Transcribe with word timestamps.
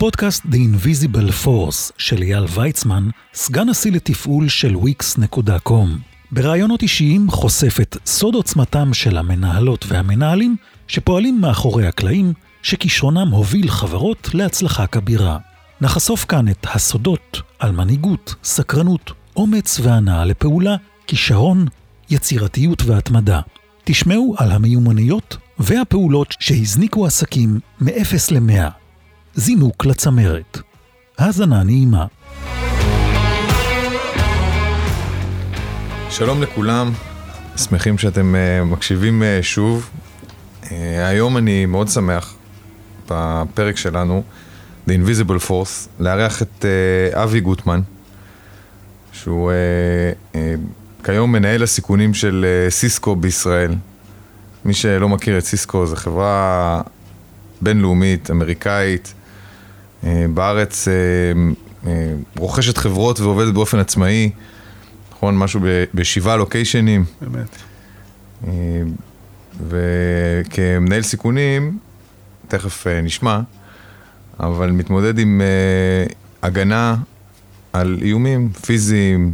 הפודקאסט 0.00 0.42
The 0.44 0.56
Invisible 0.56 1.44
Force 1.44 1.92
של 1.98 2.22
אייל 2.22 2.44
ויצמן, 2.54 3.08
סגן 3.34 3.68
נשיא 3.68 3.92
לתפעול 3.92 4.48
של 4.48 4.74
wix.com. 4.74 5.88
בראיונות 6.32 6.82
אישיים 6.82 7.30
חושף 7.30 7.80
את 7.80 7.96
סוד 8.06 8.34
עוצמתם 8.34 8.94
של 8.94 9.16
המנהלות 9.16 9.84
והמנהלים 9.88 10.56
שפועלים 10.88 11.40
מאחורי 11.40 11.86
הקלעים, 11.86 12.32
שכישרונם 12.62 13.28
הוביל 13.30 13.70
חברות 13.70 14.30
להצלחה 14.34 14.86
כבירה. 14.86 15.38
נחשוף 15.80 16.24
כאן 16.24 16.48
את 16.48 16.66
הסודות 16.74 17.40
על 17.58 17.72
מנהיגות, 17.72 18.34
סקרנות, 18.44 19.12
אומץ 19.36 19.80
והנאה 19.82 20.24
לפעולה, 20.24 20.76
כישרון, 21.06 21.66
יצירתיות 22.10 22.82
והתמדה. 22.82 23.40
תשמעו 23.84 24.34
על 24.38 24.52
המיומנויות 24.52 25.36
והפעולות 25.58 26.34
שהזניקו 26.40 27.06
עסקים 27.06 27.60
מ-0 27.80 28.14
ל-100. 28.30 28.79
זינוק 29.40 29.86
לצמרת. 29.86 30.58
האזנה 31.18 31.62
נעימה. 31.62 32.06
שלום 36.10 36.42
לכולם, 36.42 36.92
שמחים 37.56 37.98
שאתם 37.98 38.34
uh, 38.34 38.64
מקשיבים 38.64 39.22
uh, 39.22 39.42
שוב. 39.42 39.90
Uh, 40.62 40.68
היום 40.98 41.36
אני 41.36 41.66
מאוד 41.66 41.88
שמח 41.88 42.34
בפרק 43.08 43.76
שלנו, 43.76 44.22
The 44.88 44.90
Invisible 44.90 45.48
Force, 45.48 45.88
לארח 46.00 46.42
את 46.42 46.64
uh, 47.14 47.16
אבי 47.16 47.40
גוטמן, 47.40 47.80
שהוא 49.12 49.50
uh, 49.50 50.34
uh, 50.34 51.04
כיום 51.04 51.32
מנהל 51.32 51.62
הסיכונים 51.62 52.14
של 52.14 52.46
uh, 52.68 52.72
סיסקו 52.72 53.16
בישראל. 53.16 53.74
מי 54.64 54.74
שלא 54.74 55.08
מכיר 55.08 55.38
את 55.38 55.44
סיסקו, 55.44 55.86
זו 55.86 55.96
חברה 55.96 56.80
בינלאומית, 57.60 58.30
אמריקאית, 58.30 59.14
בארץ 60.34 60.88
אה, 60.88 60.92
אה, 61.86 62.14
רוכשת 62.36 62.76
חברות 62.76 63.20
ועובדת 63.20 63.54
באופן 63.54 63.78
עצמאי, 63.78 64.30
נכון? 65.12 65.38
משהו 65.38 65.60
בשבעה 65.94 66.36
לוקיישנים. 66.36 67.04
באמת. 67.20 67.56
וכמנהל 69.68 71.02
סיכונים, 71.02 71.78
תכף 72.48 72.86
נשמע, 72.86 73.40
אבל 74.40 74.70
מתמודד 74.70 75.18
עם 75.18 75.40
הגנה 76.42 76.96
על 77.72 77.98
איומים 78.02 78.52
פיזיים, 78.52 79.32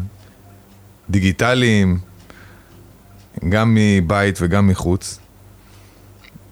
דיגיטליים, 1.11 1.99
גם 3.49 3.75
מבית 3.75 4.39
וגם 4.43 4.67
מחוץ. 4.67 5.19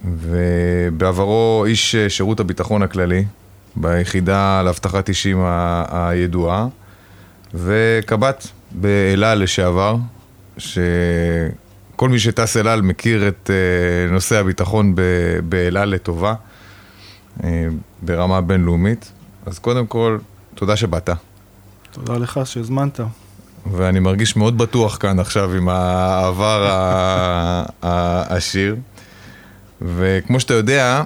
ובעברו 0.04 1.64
איש 1.66 1.96
שירות 2.08 2.40
הביטחון 2.40 2.82
הכללי, 2.82 3.24
ביחידה 3.76 4.62
לאבטחת 4.62 5.08
אישים 5.08 5.38
הידועה, 5.90 6.66
וקב"ט 7.54 8.46
באלעל 8.70 9.42
לשעבר, 9.42 9.96
שכל 10.58 12.08
מי 12.08 12.18
שטס 12.18 12.56
אלעל 12.56 12.82
מכיר 12.82 13.28
את 13.28 13.50
אה, 13.50 14.12
נושא 14.12 14.36
הביטחון 14.36 14.94
באלעל 15.48 15.88
לטובה, 15.88 16.34
אה, 17.44 17.66
ברמה 18.02 18.40
בינלאומית. 18.40 19.12
אז 19.46 19.58
קודם 19.58 19.86
כל, 19.86 20.18
תודה 20.54 20.76
שבאת. 20.76 21.10
תודה 21.90 22.18
לך 22.18 22.40
שהזמנת. 22.44 23.00
ואני 23.72 24.00
מרגיש 24.00 24.36
מאוד 24.36 24.58
בטוח 24.58 24.96
כאן 24.96 25.18
עכשיו 25.18 25.54
עם 25.54 25.68
העבר 25.68 26.68
העשיר. 27.82 28.76
וכמו 29.82 30.40
שאתה 30.40 30.54
יודע, 30.54 31.02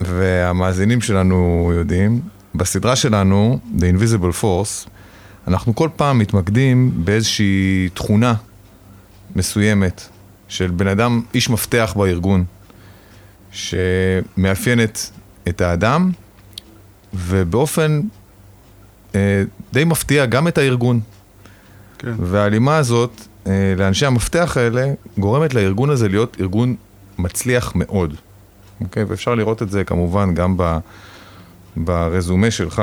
והמאזינים 0.00 1.00
שלנו 1.00 1.70
יודעים, 1.74 2.20
בסדרה 2.54 2.96
שלנו, 2.96 3.58
The 3.78 3.82
Invisible 3.82 4.42
Force, 4.42 4.88
אנחנו 5.48 5.74
כל 5.74 5.88
פעם 5.96 6.18
מתמקדים 6.18 6.90
באיזושהי 6.94 7.88
תכונה 7.94 8.34
מסוימת 9.36 10.08
של 10.48 10.70
בן 10.70 10.86
אדם, 10.86 11.22
איש 11.34 11.50
מפתח 11.50 11.94
בארגון, 11.96 12.44
שמאפיינת 13.52 15.10
את 15.48 15.60
האדם, 15.60 16.12
ובאופן 17.14 18.00
אה, 19.14 19.42
די 19.72 19.84
מפתיע 19.84 20.26
גם 20.26 20.48
את 20.48 20.58
הארגון. 20.58 21.00
כן. 21.98 22.12
וההלימה 22.18 22.76
הזאת 22.76 23.20
אה, 23.46 23.74
לאנשי 23.76 24.06
המפתח 24.06 24.56
האלה 24.56 24.92
גורמת 25.18 25.54
לארגון 25.54 25.90
הזה 25.90 26.08
להיות 26.08 26.36
ארגון 26.40 26.76
מצליח 27.18 27.72
מאוד. 27.74 28.14
אוקיי? 28.80 29.04
ואפשר 29.04 29.34
לראות 29.34 29.62
את 29.62 29.70
זה 29.70 29.84
כמובן 29.84 30.34
גם 30.34 30.54
ב, 30.56 30.78
ברזומה 31.76 32.50
שלך. 32.50 32.82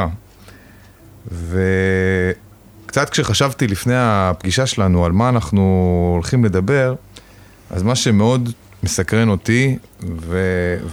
וקצת 2.86 3.10
כשחשבתי 3.10 3.68
לפני 3.68 3.96
הפגישה 3.98 4.66
שלנו 4.66 5.06
על 5.06 5.12
מה 5.12 5.30
אנחנו 5.30 5.62
הולכים 6.14 6.46
לדבר, 6.46 6.96
אז 7.70 7.84
מה 7.84 7.96
שמאוד 7.96 8.54
מסקרן 8.84 9.30
אותי 9.30 9.78
ו, 10.20 10.38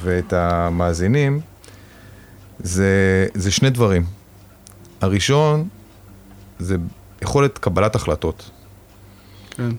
ואת 0.03 0.32
המאזינים, 0.32 1.41
זה, 2.59 3.26
זה 3.34 3.50
שני 3.50 3.71
דברים. 3.71 4.04
הראשון, 5.00 5.69
זה 6.59 6.76
יכולת 7.22 7.59
קבלת 7.59 7.94
החלטות. 7.94 8.50
כן. 9.50 9.71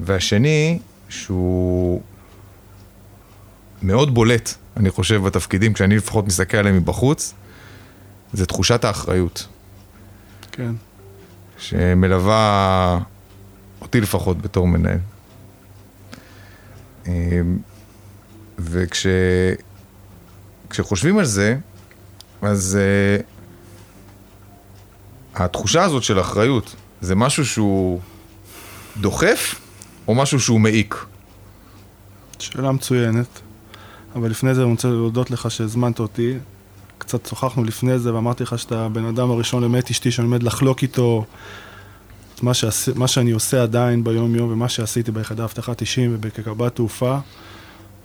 והשני, 0.00 0.78
שהוא 1.08 2.02
מאוד 3.84 4.14
בולט, 4.14 4.54
אני 4.76 4.90
חושב, 4.90 5.22
בתפקידים, 5.22 5.72
כשאני 5.72 5.96
לפחות 5.96 6.26
מסתכל 6.26 6.56
עליהם 6.56 6.76
מבחוץ, 6.76 7.34
זה 8.32 8.46
תחושת 8.46 8.84
האחריות. 8.84 9.46
כן. 10.52 10.72
שמלווה 11.58 12.98
אותי 13.80 14.00
לפחות 14.00 14.42
בתור 14.42 14.68
מנהל. 14.68 14.98
אמ, 17.06 17.58
וכשחושבים 20.68 21.18
על 21.18 21.24
זה, 21.24 21.56
אז 22.42 22.78
uh, 22.78 23.22
התחושה 25.34 25.82
הזאת 25.84 26.02
של 26.02 26.20
אחריות, 26.20 26.74
זה 27.00 27.14
משהו 27.14 27.46
שהוא 27.46 28.00
דוחף 29.00 29.60
או 30.08 30.14
משהו 30.14 30.40
שהוא 30.40 30.60
מעיק? 30.60 31.04
שאלה 32.38 32.72
מצוינת. 32.72 33.40
אבל 34.14 34.30
לפני 34.30 34.54
זה 34.54 34.62
אני 34.62 34.70
רוצה 34.70 34.88
להודות 34.88 35.30
לך 35.30 35.50
שהזמנת 35.50 35.98
אותי. 35.98 36.34
קצת 36.98 37.26
שוחחנו 37.26 37.64
לפני 37.64 37.98
זה 37.98 38.14
ואמרתי 38.14 38.42
לך 38.42 38.58
שאתה 38.58 38.84
הבן 38.84 39.04
אדם 39.04 39.30
הראשון 39.30 39.62
למאת 39.62 39.90
אשתי 39.90 40.10
שאני 40.10 40.26
עומד 40.26 40.42
לחלוק 40.42 40.82
איתו 40.82 41.24
את 42.34 42.42
מה, 42.42 42.54
שעש... 42.54 42.88
מה 42.88 43.08
שאני 43.08 43.30
עושה 43.30 43.62
עדיין 43.62 44.04
ביום-יום 44.04 44.52
ומה 44.52 44.68
שעשיתי 44.68 45.12
ביחידה 45.12 45.44
אבטחת 45.44 45.80
אישים 45.80 46.10
ובקקבת 46.14 46.74
תעופה, 46.74 47.18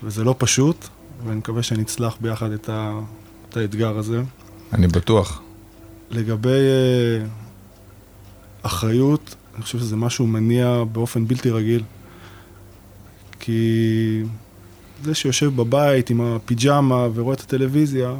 וזה 0.04 0.24
לא 0.24 0.36
פשוט, 0.38 0.88
ואני 1.26 1.38
מקווה 1.38 1.64
שנצלח 1.64 2.18
ביחד 2.22 2.52
את, 2.52 2.70
ה... 2.70 3.00
את 3.50 3.58
האתגר 3.58 3.98
הזה. 3.98 4.22
אני 4.74 4.88
בטוח. 4.88 5.42
לגבי 6.10 6.50
uh, 6.50 8.66
אחריות, 8.66 9.36
אני 9.56 9.64
חושב 9.64 9.80
שזה 9.80 9.96
משהו 9.96 10.28
מניע 10.28 10.84
באופן 10.92 11.28
בלתי 11.28 11.50
רגיל. 11.50 11.84
כי 13.40 14.24
זה 15.04 15.16
שיושב 15.16 15.56
בבית 15.56 16.10
עם 16.10 16.22
הפיג'מה 16.22 17.08
ורואה 17.14 17.34
את 17.36 17.40
הטלוויזיה, 17.40 18.14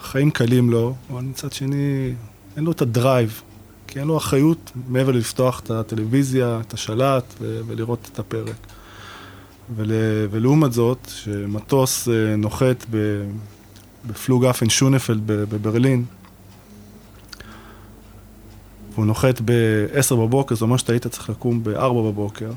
החיים 0.00 0.30
קלים 0.30 0.70
לו, 0.70 0.94
אבל 1.10 1.22
מצד 1.22 1.52
שני, 1.52 2.12
אין 2.56 2.64
לו 2.64 2.72
את 2.72 2.82
הדרייב, 2.82 3.42
כי 3.86 3.98
אין 4.00 4.08
לו 4.08 4.16
אחריות 4.16 4.72
מעבר 4.88 5.12
ללפתוח 5.12 5.60
את 5.60 5.70
הטלוויזיה, 5.70 6.60
את 6.60 6.74
השלט 6.74 7.34
ולראות 7.40 8.08
את 8.12 8.18
הפרק. 8.18 8.56
ול- 9.76 9.92
ולעומת 10.30 10.72
זאת, 10.72 11.10
שמטוס 11.14 12.08
אה, 12.08 12.36
נוחת 12.36 12.84
ב- 12.90 13.24
בפלוג 14.06 14.44
אפן 14.44 14.68
שונפלד 14.70 15.20
בברלין, 15.26 16.04
והוא 18.94 19.06
נוחת 19.06 19.40
ב-10 19.44 20.14
בבוקר, 20.14 20.54
זאת 20.54 20.62
אומרת 20.62 20.78
שאתה 20.78 20.92
היית 20.92 21.06
צריך 21.06 21.30
לקום 21.30 21.64
ב-4 21.64 21.80
בבוקר, 21.92 22.50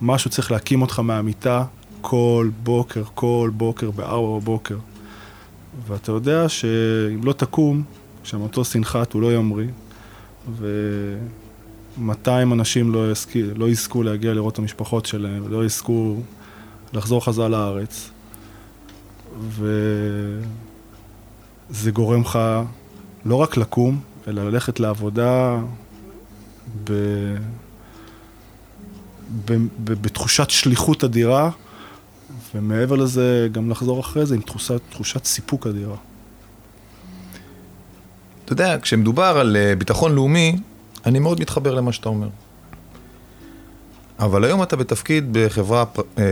משהו 0.00 0.30
צריך 0.30 0.52
להקים 0.52 0.82
אותך 0.82 0.98
מהמיטה, 0.98 1.64
כל 2.00 2.50
בוקר, 2.62 3.02
כל 3.14 3.50
בוקר, 3.56 3.90
בארבע 3.90 4.38
בבוקר. 4.40 4.76
ואתה 5.86 6.12
יודע 6.12 6.48
שאם 6.48 7.24
לא 7.24 7.32
תקום, 7.32 7.82
כשהמטוס 8.22 8.74
ינחת 8.74 9.12
הוא 9.12 9.22
לא 9.22 9.34
ימריא, 9.34 9.68
ו-200 10.50 12.28
אנשים 12.52 12.92
לא, 12.92 13.10
יזכי, 13.10 13.42
לא 13.42 13.68
יזכו 13.68 14.02
להגיע 14.02 14.34
לראות 14.34 14.52
את 14.52 14.58
המשפחות 14.58 15.06
שלהם, 15.06 15.42
ולא 15.46 15.64
יזכו 15.64 16.16
לחזור 16.92 17.24
חזרה 17.24 17.48
לארץ. 17.48 18.10
וזה 21.70 21.90
גורם 21.90 22.20
לך 22.20 22.38
לא 23.24 23.34
רק 23.34 23.56
לקום, 23.56 24.00
אלא 24.28 24.50
ללכת 24.50 24.80
לעבודה 24.80 25.58
ב... 26.84 26.92
ב... 29.44 29.52
ב... 29.84 29.92
בתחושת 30.02 30.50
שליחות 30.50 31.04
אדירה. 31.04 31.50
ומעבר 32.54 32.96
לזה, 32.96 33.48
גם 33.52 33.70
לחזור 33.70 34.00
אחרי 34.00 34.26
זה 34.26 34.34
עם 34.34 34.40
תחושת, 34.40 34.80
תחושת 34.90 35.24
סיפוק 35.24 35.66
אדירה. 35.66 35.96
אתה 38.44 38.52
יודע, 38.52 38.76
כשמדובר 38.82 39.38
על 39.38 39.56
אה, 39.56 39.76
ביטחון 39.76 40.14
לאומי, 40.14 40.56
אני 41.06 41.18
מאוד 41.18 41.40
מתחבר 41.40 41.74
למה 41.74 41.92
שאתה 41.92 42.08
אומר. 42.08 42.28
אבל 44.18 44.44
היום 44.44 44.62
אתה 44.62 44.76
בתפקיד 44.76 45.24
בחברה 45.32 45.84
אה, 46.18 46.24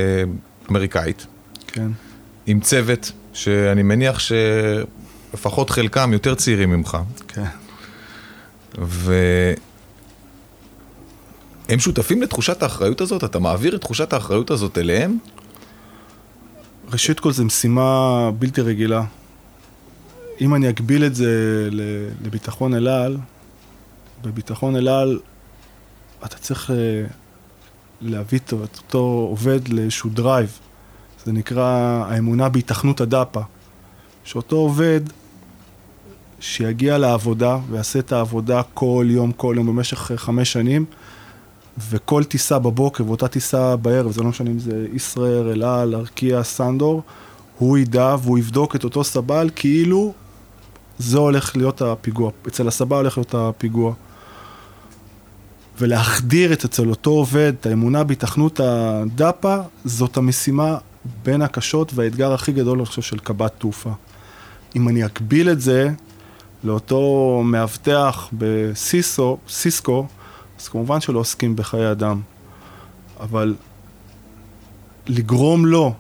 אמריקאית, 0.71 1.27
כן. 1.67 1.89
עם 2.47 2.61
צוות 2.61 3.13
שאני 3.33 3.83
מניח 3.83 4.19
שלפחות 4.19 5.71
חלקם 5.71 6.13
יותר 6.13 6.35
צעירים 6.35 6.71
ממך, 6.71 6.99
כן. 7.29 7.45
והם 8.79 9.57
שותפים 11.79 12.23
לתחושת 12.23 12.63
האחריות 12.63 13.01
הזאת? 13.01 13.25
אתה 13.25 13.39
מעביר 13.39 13.77
את 13.77 13.81
תחושת 13.81 14.13
האחריות 14.13 14.51
הזאת 14.51 14.79
אליהם? 14.79 15.19
ראשית 16.97 17.21
כל, 17.21 17.33
זו 17.33 17.45
משימה 17.45 18.31
בלתי 18.39 18.61
רגילה. 18.61 19.05
אם 20.41 20.55
אני 20.55 20.69
אגביל 20.69 21.05
את 21.05 21.15
זה 21.15 21.29
לביטחון 22.25 22.75
אל 22.75 22.89
על, 22.89 23.17
בביטחון 24.23 24.77
אל 24.77 24.89
על 24.89 25.19
אתה 26.25 26.37
צריך 26.37 26.71
אה, 26.71 26.77
להביא 28.01 28.39
את 28.39 28.53
אותו 28.53 29.27
עובד 29.31 29.69
לאיזשהו 29.69 30.11
drive. 30.11 30.59
זה 31.25 31.33
נקרא 31.33 31.65
האמונה 32.09 32.49
בהיתכנות 32.49 33.01
התקפה. 33.01 33.43
שאותו 34.25 34.57
עובד 34.57 35.01
שיגיע 36.41 36.99
לעבודה 36.99 37.59
ויעשה 37.71 37.99
את 37.99 38.13
העבודה 38.13 38.63
כל 38.75 39.07
יום, 39.09 39.33
כל 39.33 39.55
יום 39.57 39.67
במשך 39.67 40.13
חמש 40.17 40.53
שנים, 40.53 40.85
וכל 41.91 42.25
טיסה 42.25 42.59
בבוקר 42.59 43.05
ואותה 43.07 43.29
טיסה 43.29 43.77
בערב, 43.77 44.13
זה 44.13 44.23
לא 44.23 44.29
משנה 44.29 44.51
אם 44.51 44.59
זה 44.59 44.87
ישראייר, 44.93 45.53
אל 45.53 45.95
ארקיע, 45.95 46.43
סנדור, 46.43 47.03
הוא 47.59 47.79
ידע 47.79 48.17
והוא 48.23 48.39
יבדוק 48.39 48.77
את 48.77 48.85
אותו 48.85 49.05
סבל 49.05 49.51
כאילו 49.57 50.13
זה 50.99 51.19
הולך 51.19 51.57
להיות 51.57 51.83
הפיגוע. 51.83 52.31
אצל 52.49 52.69
הסבא 52.69 52.97
הולך 52.97 53.19
להיות 53.19 53.35
הפיגוע. 53.35 53.93
ולהחדיר 55.79 56.53
את 56.53 56.65
אצל 56.65 56.89
אותו 56.89 57.11
עובד, 57.11 57.53
את 57.61 57.67
האמונה 57.67 58.05
בהתכנות 58.05 58.61
הדאפה, 58.61 59.57
זאת 59.85 60.17
המשימה 60.17 60.79
בין 61.23 61.43
הקשות 61.43 61.93
והאתגר 61.95 62.33
הכי 62.33 62.53
גדול, 62.53 62.79
אני 62.79 62.87
חושב, 62.87 63.03
של 63.03 63.19
קב"ט 63.19 63.53
תעופה. 63.59 63.91
אם 64.77 64.89
אני 64.89 65.07
אקביל 65.07 65.51
את 65.51 65.61
זה 65.61 65.91
לאותו 66.65 67.43
מאבטח 67.45 68.29
בסיסו, 68.33 69.39
סיסקו, 69.49 70.07
אז 70.67 70.71
כמובן 70.71 71.01
שלא 71.01 71.19
עוסקים 71.19 71.57
בחיי 71.57 71.91
אדם. 71.91 72.21
אבל 73.21 73.55
לגרום 75.07 75.67
לו 75.67 75.95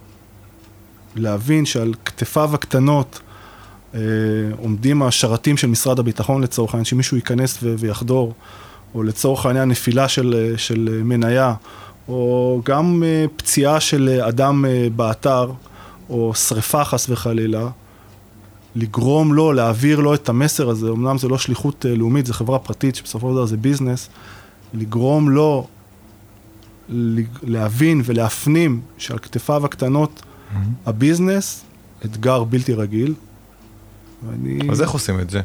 להבין 1.17 1.67
שעל 1.67 1.95
כתפיו 2.05 2.55
הקטנות 2.55 3.21
אה, 3.95 4.01
עומדים 4.59 5.03
השרתים 5.03 5.57
של 5.57 5.67
משרד 5.67 5.99
הביטחון 5.99 6.43
לצורך 6.43 6.75
העניין, 6.75 6.85
שמישהו 6.85 7.17
ייכנס 7.17 7.59
ו- 7.63 7.75
ויחדור, 7.79 8.35
או 8.95 9.03
לצורך 9.03 9.47
העניין 9.47 9.69
נפילה 9.69 10.09
של, 10.09 10.55
של 10.57 11.01
מניה, 11.05 11.55
או 12.09 12.61
גם 12.65 13.03
אה, 13.07 13.25
פציעה 13.37 13.81
של 13.81 14.21
אדם 14.29 14.65
אה, 14.65 14.89
באתר, 14.97 15.53
או 16.11 16.35
שריפה 16.35 16.85
חס 16.85 17.07
וחלילה, 17.11 17.69
לגרום 18.77 19.35
לו, 19.35 19.53
להעביר 19.53 20.01
לו 20.01 20.15
את 20.15 20.29
המסר 20.29 20.69
הזה, 20.71 20.91
אמנם 20.91 21.19
זה 21.19 21.29
לא 21.29 21.39
שליחות 21.39 21.87
אה, 21.87 21.95
לאומית, 21.95 22.27
זה 22.27 22.35
חברה 22.35 22.59
פרטית 22.59 22.95
שבסופו 22.95 23.29
של 23.29 23.35
דבר 23.35 23.47
זה 23.47 23.57
ביזנס, 23.57 24.09
לגרום 24.75 25.31
לו 25.31 25.69
להבין 27.43 28.03
ולהפנים 28.05 28.81
שעל 28.99 29.19
כתפיו 29.19 29.65
הקטנות 29.65 30.23
mm-hmm. 30.23 30.57
הביזנס, 30.87 31.65
אתגר 32.05 32.45
בלתי 32.45 32.75
רגיל. 32.75 33.15
ואני... 34.29 34.71
אז 34.71 34.83
איך 34.83 34.91
עושים 34.91 35.21
את 35.21 35.31
זה? 35.31 35.41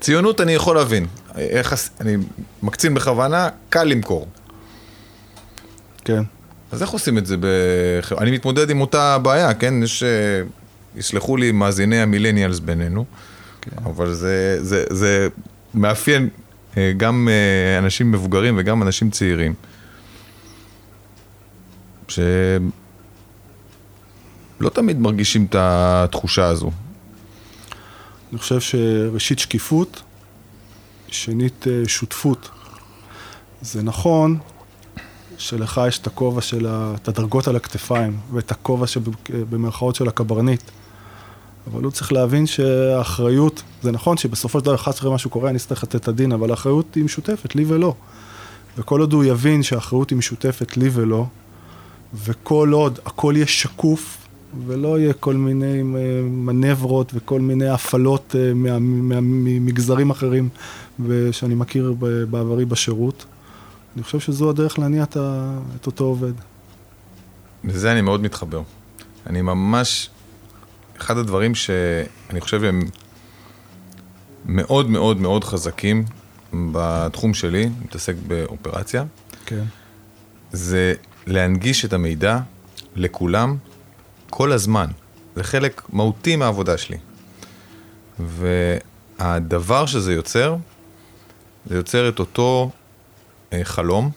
ציונות 0.00 0.40
אני 0.40 0.52
יכול 0.52 0.76
להבין, 0.76 1.06
איך, 1.36 1.74
אני 2.00 2.16
מקצין 2.62 2.94
בכוונה, 2.94 3.48
קל 3.68 3.84
למכור. 3.84 4.28
כן. 6.04 6.22
אז 6.72 6.82
איך 6.82 6.90
עושים 6.90 7.18
את 7.18 7.26
זה? 7.26 7.36
בח... 7.36 8.12
אני 8.12 8.30
מתמודד 8.30 8.70
עם 8.70 8.80
אותה 8.80 9.18
בעיה, 9.18 9.54
כן? 9.54 9.82
יש... 9.82 10.02
אה, 10.02 10.42
יסלחו 10.96 11.36
לי 11.36 11.52
מאזיני 11.52 12.00
המילניאלס 12.00 12.58
בינינו, 12.58 13.04
כן. 13.60 13.70
אבל 13.84 14.14
זה, 14.14 14.58
זה, 14.60 14.84
זה 14.90 15.28
מאפיין 15.74 16.28
גם 16.96 17.28
אה, 17.30 17.78
אנשים 17.78 18.12
מבוגרים 18.12 18.54
וגם 18.58 18.82
אנשים 18.82 19.10
צעירים. 19.10 19.54
שלא 22.08 22.20
תמיד 24.72 24.98
מרגישים 24.98 25.44
את 25.44 25.54
התחושה 25.58 26.46
הזו. 26.46 26.70
אני 28.30 28.38
חושב 28.38 28.60
שראשית 28.60 29.38
שקיפות, 29.38 30.02
שנית 31.08 31.66
שותפות. 31.86 32.50
זה 33.60 33.82
נכון 33.82 34.38
שלך 35.38 35.80
יש 35.88 35.98
את 35.98 36.06
הכובע 36.06 36.40
של, 36.40 36.66
ה... 36.66 36.94
את 37.02 37.08
הדרגות 37.08 37.48
על 37.48 37.56
הכתפיים, 37.56 38.18
ואת 38.32 38.50
הכובע 38.50 38.86
שבמרכאות 38.86 39.94
של 39.94 40.08
הקברניט. 40.08 40.62
אבל 41.72 41.84
הוא 41.84 41.92
צריך 41.92 42.12
להבין 42.12 42.46
שהאחריות, 42.46 43.62
זה 43.82 43.92
נכון 43.92 44.16
שבסופו 44.16 44.58
של 44.58 44.64
דבר, 44.64 44.76
חס 44.76 44.98
וחלילה 44.98 45.14
משהו 45.14 45.30
קורה, 45.30 45.50
אני 45.50 45.56
אצטרך 45.56 45.82
לתת 45.82 45.94
את 45.94 46.08
הדין, 46.08 46.32
אבל 46.32 46.50
האחריות 46.50 46.94
היא 46.94 47.04
משותפת, 47.04 47.54
לי 47.54 47.64
ולא. 47.68 47.94
וכל 48.78 49.00
עוד 49.00 49.12
הוא 49.12 49.24
יבין 49.24 49.62
שהאחריות 49.62 50.10
היא 50.10 50.18
משותפת, 50.18 50.76
לי 50.76 50.88
ולא, 50.92 51.26
וכל 52.14 52.70
עוד 52.72 52.98
הכל 53.06 53.32
יהיה 53.36 53.46
שקוף, 53.46 54.18
ולא 54.66 54.98
יהיה 54.98 55.12
כל 55.12 55.34
מיני 55.34 55.78
אה, 55.78 55.82
מנברות 56.22 57.12
וכל 57.14 57.40
מיני 57.40 57.68
הפעלות 57.68 58.36
אה, 58.38 58.52
ממגזרים 58.54 60.10
אחרים 60.10 60.48
שאני 61.32 61.54
מכיר 61.54 61.94
בעברי 62.30 62.64
בשירות, 62.64 63.24
אני 63.94 64.02
חושב 64.02 64.20
שזו 64.20 64.50
הדרך 64.50 64.78
להניע 64.78 65.02
את 65.02 65.86
אותו 65.86 66.04
עובד. 66.04 66.32
לזה 67.64 67.92
אני 67.92 68.00
מאוד 68.00 68.22
מתחבר. 68.22 68.62
אני 69.26 69.42
ממש, 69.42 70.10
אחד 70.96 71.18
הדברים 71.18 71.54
שאני 71.54 72.40
חושב 72.40 72.64
הם 72.64 72.80
מאוד 74.44 74.90
מאוד 74.90 75.20
מאוד 75.20 75.44
חזקים 75.44 76.04
בתחום 76.72 77.34
שלי, 77.34 77.70
מתעסק 77.84 78.14
באופרציה, 78.26 79.04
כן. 79.46 79.64
זה 80.52 80.94
להנגיש 81.26 81.84
את 81.84 81.92
המידע 81.92 82.38
לכולם 82.96 83.56
כל 84.30 84.52
הזמן. 84.52 84.86
זה 85.36 85.44
חלק 85.44 85.82
מהותי 85.88 86.36
מהעבודה 86.36 86.78
שלי. 86.78 86.96
והדבר 88.18 89.86
שזה 89.86 90.14
יוצר, 90.14 90.56
זה 91.66 91.76
יוצר 91.76 92.08
את 92.08 92.18
אותו 92.18 92.70
אה, 93.52 93.60
חלום, 93.64 94.10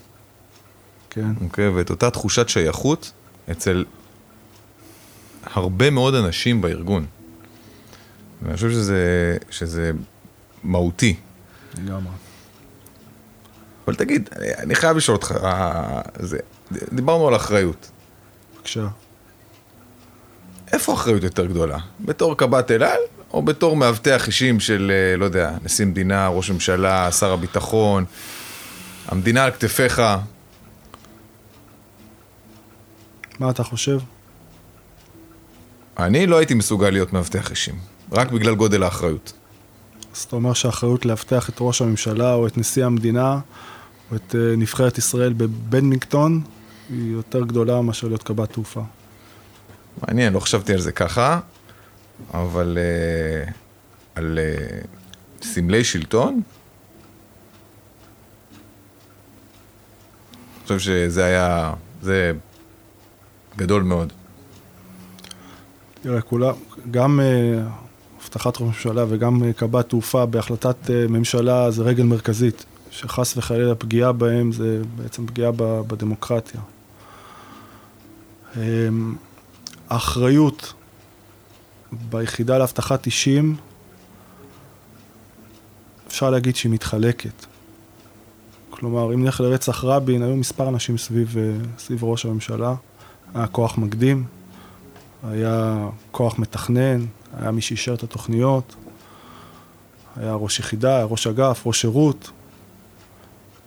כן. 1.10 1.32
אוקיי? 1.42 1.70
ואת 1.70 1.90
אותה 1.90 2.10
תחושת 2.10 2.50
שייכות 2.50 3.12
אצל 3.51 3.86
הרבה 5.54 5.89
מאוד 5.89 6.16
אנשים 6.16 6.62
בארגון. 6.62 7.06
ואני 8.42 8.56
חושב 8.56 8.70
שזה, 8.70 9.38
שזה 9.50 9.92
מהותי. 10.63 11.16
לגמרי. 11.77 12.13
אבל 13.86 13.96
תגיד, 13.96 14.30
אני, 14.36 14.48
אני 14.54 14.75
חייב 14.75 14.98
לשאול 14.98 15.16
אותך, 15.16 15.32
אה, 15.44 16.01
זה, 16.20 16.38
דיברנו 16.72 17.27
על 17.27 17.36
אחריות. 17.36 17.92
בבקשה. 18.56 18.88
איפה 20.74 20.92
האחריות 20.92 21.24
יותר 21.24 21.46
גדולה? 21.46 21.77
בתור 22.00 22.38
קב"ט 22.38 22.72
אל 22.72 22.84
על, 22.84 23.00
או 23.34 23.42
בתור 23.42 23.75
מאבטח 23.75 24.27
אישים 24.27 24.60
של, 24.60 24.92
אה, 24.94 25.18
לא 25.18 25.25
יודע, 25.25 25.51
נשיא 25.63 25.86
מדינה, 25.86 26.27
ראש 26.27 26.51
ממשלה, 26.51 27.12
שר 27.12 27.32
הביטחון, 27.34 28.06
המדינה 29.08 29.44
על 29.44 29.51
כתפיך? 29.51 30.01
מה 33.39 33.50
אתה 33.50 33.63
חושב? 33.63 33.98
אני 36.00 36.27
לא 36.27 36.38
הייתי 36.38 36.54
מסוגל 36.54 36.89
להיות 36.89 37.13
מאבטח 37.13 37.51
אישים, 37.51 37.75
רק 38.12 38.32
בגלל 38.32 38.56
גודל 38.56 38.84
האחריות. 38.84 39.34
אז 40.16 40.24
אתה 40.24 40.36
אומר 40.36 40.54
שהאחריות 40.54 41.06
לאבטח 41.06 41.50
את 41.50 41.56
ראש 41.60 41.82
הממשלה 41.82 42.34
או 42.34 42.48
את 42.48 42.58
נשיא 42.58 42.86
המדינה 42.86 43.39
או 44.12 44.16
את 44.16 44.32
uh, 44.32 44.58
נבחרת 44.58 44.98
ישראל 44.98 45.34
בבנמינגטון 45.34 46.42
היא 46.89 47.12
יותר 47.12 47.44
גדולה 47.44 47.82
מאשר 47.82 48.08
להיות 48.08 48.24
קב"ט 48.24 48.54
תעופה. 48.54 48.82
מעניין, 50.08 50.34
לא 50.34 50.39
חשבתי 50.39 50.74
על 50.74 50.82
זה 50.82 50.92
ככה, 50.92 51.39
אבל 52.34 52.77
uh, 53.48 53.51
על 54.16 54.39
uh, 54.39 55.46
סמלי 55.46 55.84
שלטון? 55.84 56.42
אני 60.58 60.63
חושב 60.63 60.80
שזה 60.80 61.25
היה, 61.25 61.74
זה 62.01 62.32
גדול 63.58 63.84
מאוד. 63.84 64.13
תראה, 66.01 66.22
כולם, 66.22 66.54
גם 66.92 67.20
הבטחת 68.22 68.58
uh, 68.58 68.60
ראש 68.60 68.68
ממשלה 68.68 69.06
וגם 69.10 69.42
uh, 69.42 69.54
קב"ט 69.54 69.89
תעופה 69.89 70.25
בהחלטת 70.25 70.75
uh, 70.86 70.92
ממשלה 71.10 71.72
זה 71.72 71.84
רגל 71.84 72.04
מרכזית, 72.04 72.66
שחס 72.92 73.38
וחלילה 73.38 73.75
פגיעה 73.75 74.12
בהם 74.12 74.51
זה 74.51 74.82
בעצם 74.96 75.27
פגיעה 75.27 75.51
בדמוקרטיה. 75.58 76.62
Um, 78.54 78.58
האחריות 79.89 80.74
ביחידה 81.92 82.58
לאבטחת 82.58 83.06
אישים 83.06 83.56
אפשר 86.08 86.30
להגיד 86.30 86.56
שהיא 86.56 86.72
מתחלקת. 86.72 87.46
כלומר, 88.70 89.13
אם 89.13 89.24
נלך 89.24 89.42
לרצח 89.42 89.84
רבין, 89.84 90.24
היו 90.24 90.36
מספר 90.36 90.70
אנשים 90.70 90.98
סביב, 90.98 91.38
אה, 91.38 91.51
סביב 91.77 92.04
ראש 92.04 92.25
הממשלה. 92.25 92.75
היה 93.36 93.48
כוח 93.48 93.77
מקדים, 93.77 94.24
היה 95.24 95.88
כוח 96.12 96.40
מתכנן, 96.40 97.06
היה 97.38 97.52
מי 97.52 97.62
שאישר 97.62 97.94
את 97.94 98.04
התוכניות, 98.04 98.76
היה 100.16 100.34
ראש 100.34 100.60
יחידה, 100.60 100.96
היה 100.96 101.06
ראש 101.06 101.28
אגף, 101.28 101.62
ראש 101.66 101.82
שירות. 101.82 102.32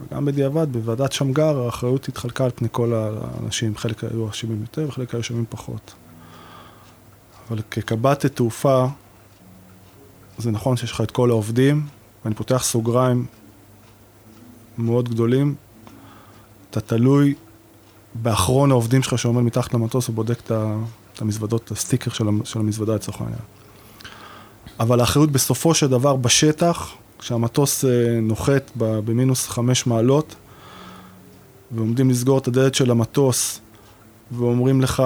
וגם 0.00 0.25
בדיעבד, 0.25 0.73
בוועדת 0.73 1.12
שמגר, 1.12 1.59
האחריות 1.59 2.09
התחלקה 2.09 2.45
על 2.45 2.50
פני 2.54 2.69
כל 2.73 2.92
האנשים, 2.95 3.76
חלק 3.76 4.04
היו 4.04 4.30
אשמים 4.30 4.61
יותר 4.61 4.88
וחלק 4.88 5.14
היו 5.14 5.21
אשמים 5.21 5.45
פחות. 5.49 5.95
אבל 7.49 7.62
כקב"ט 7.71 8.26
תעופה, 8.26 8.87
זה 10.38 10.50
נכון 10.50 10.76
שיש 10.76 10.92
לך 10.92 11.00
את 11.00 11.11
כל 11.11 11.30
העובדים, 11.30 11.87
ואני 12.25 12.35
פותח 12.35 12.62
סוגריים 12.64 13.26
מאוד 14.78 15.09
גדולים, 15.09 15.54
אתה 16.71 16.80
תלוי 16.80 17.35
באחרון 18.14 18.71
העובדים 18.71 19.02
שלך 19.02 19.19
שעומד 19.19 19.42
מתחת 19.42 19.75
למטוס 19.75 20.09
ובודק 20.09 20.40
את 20.40 20.52
המזוודות, 21.22 21.64
את 21.64 21.70
הסטיקר 21.70 22.10
של 22.44 22.58
המזוודה 22.58 22.94
לצורך 22.94 23.20
העניין. 23.20 23.40
אבל 24.80 25.00
האחריות 25.00 25.30
בסופו 25.30 25.74
של 25.74 25.86
דבר 25.86 26.16
בשטח, 26.16 26.92
כשהמטוס 27.18 27.84
אה, 27.84 27.90
נוחת 28.22 28.70
במינוס 28.76 29.48
חמש 29.48 29.86
מעלות, 29.86 30.34
ועומדים 31.70 32.10
לסגור 32.10 32.38
את 32.38 32.48
הדלת 32.48 32.74
של 32.74 32.90
המטוס, 32.90 33.60
ואומרים 34.32 34.80
לך, 34.80 35.02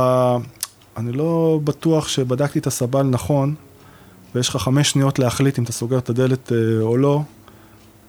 אני 0.96 1.12
לא 1.12 1.60
בטוח 1.64 2.08
שבדקתי 2.08 2.58
את 2.58 2.66
הסבל 2.66 3.02
נכון, 3.02 3.54
ויש 4.34 4.48
לך 4.48 4.56
חמש 4.56 4.90
שניות 4.90 5.18
להחליט 5.18 5.58
אם 5.58 5.64
אתה 5.64 5.72
סוגר 5.72 5.98
את 5.98 6.10
הדלת 6.10 6.52
אה, 6.52 6.56
או 6.80 6.96
לא, 6.96 7.22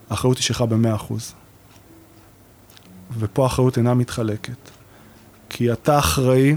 האחריות 0.10 0.38
היא 0.38 0.44
שלך 0.44 0.62
במאה 0.62 0.96
אחוז. 0.96 1.34
ופה 3.20 3.44
האחריות 3.44 3.78
אינה 3.78 3.94
מתחלקת. 3.94 4.58
כי 5.50 5.72
אתה 5.72 6.00
אחראי 6.00 6.56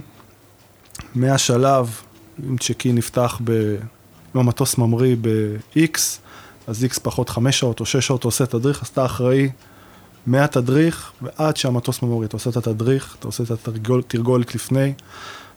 מהשלב, 1.18 2.00
אם 2.48 2.56
צ'קין 2.58 2.94
נפתח 2.94 3.40
ב... 3.44 3.50
אם 4.34 4.40
המטוס 4.40 4.78
ממריא 4.78 5.16
ב-X, 5.20 5.98
אז 6.66 6.84
X 6.84 7.00
פחות 7.02 7.28
חמש 7.28 7.58
שעות 7.58 7.80
או 7.80 7.86
שש 7.86 8.06
שעות 8.06 8.20
אתה 8.20 8.28
עושה 8.28 8.46
תדריך, 8.46 8.82
אז 8.82 8.88
אתה 8.88 9.04
אחראי 9.04 9.50
מהתדריך 10.26 11.12
ועד 11.22 11.56
שהמטוס 11.56 12.02
ממריא. 12.02 12.28
אתה 12.28 12.36
עושה 12.36 12.50
את 12.50 12.56
התדריך, 12.56 13.16
אתה 13.18 13.28
עושה 13.28 13.44
את 13.44 13.68
התרגולת 13.68 14.54
לפני, 14.54 14.92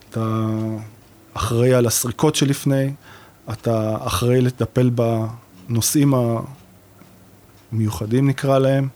אתה 0.09 0.47
אחראי 1.33 1.73
על 1.73 1.87
הסריקות 1.87 2.35
שלפני, 2.35 2.93
אתה 3.51 3.97
אחראי 3.99 4.41
לטפל 4.41 4.91
בנושאים 5.69 6.13
המיוחדים 7.71 8.27
נקרא 8.27 8.59
להם, 8.59 8.87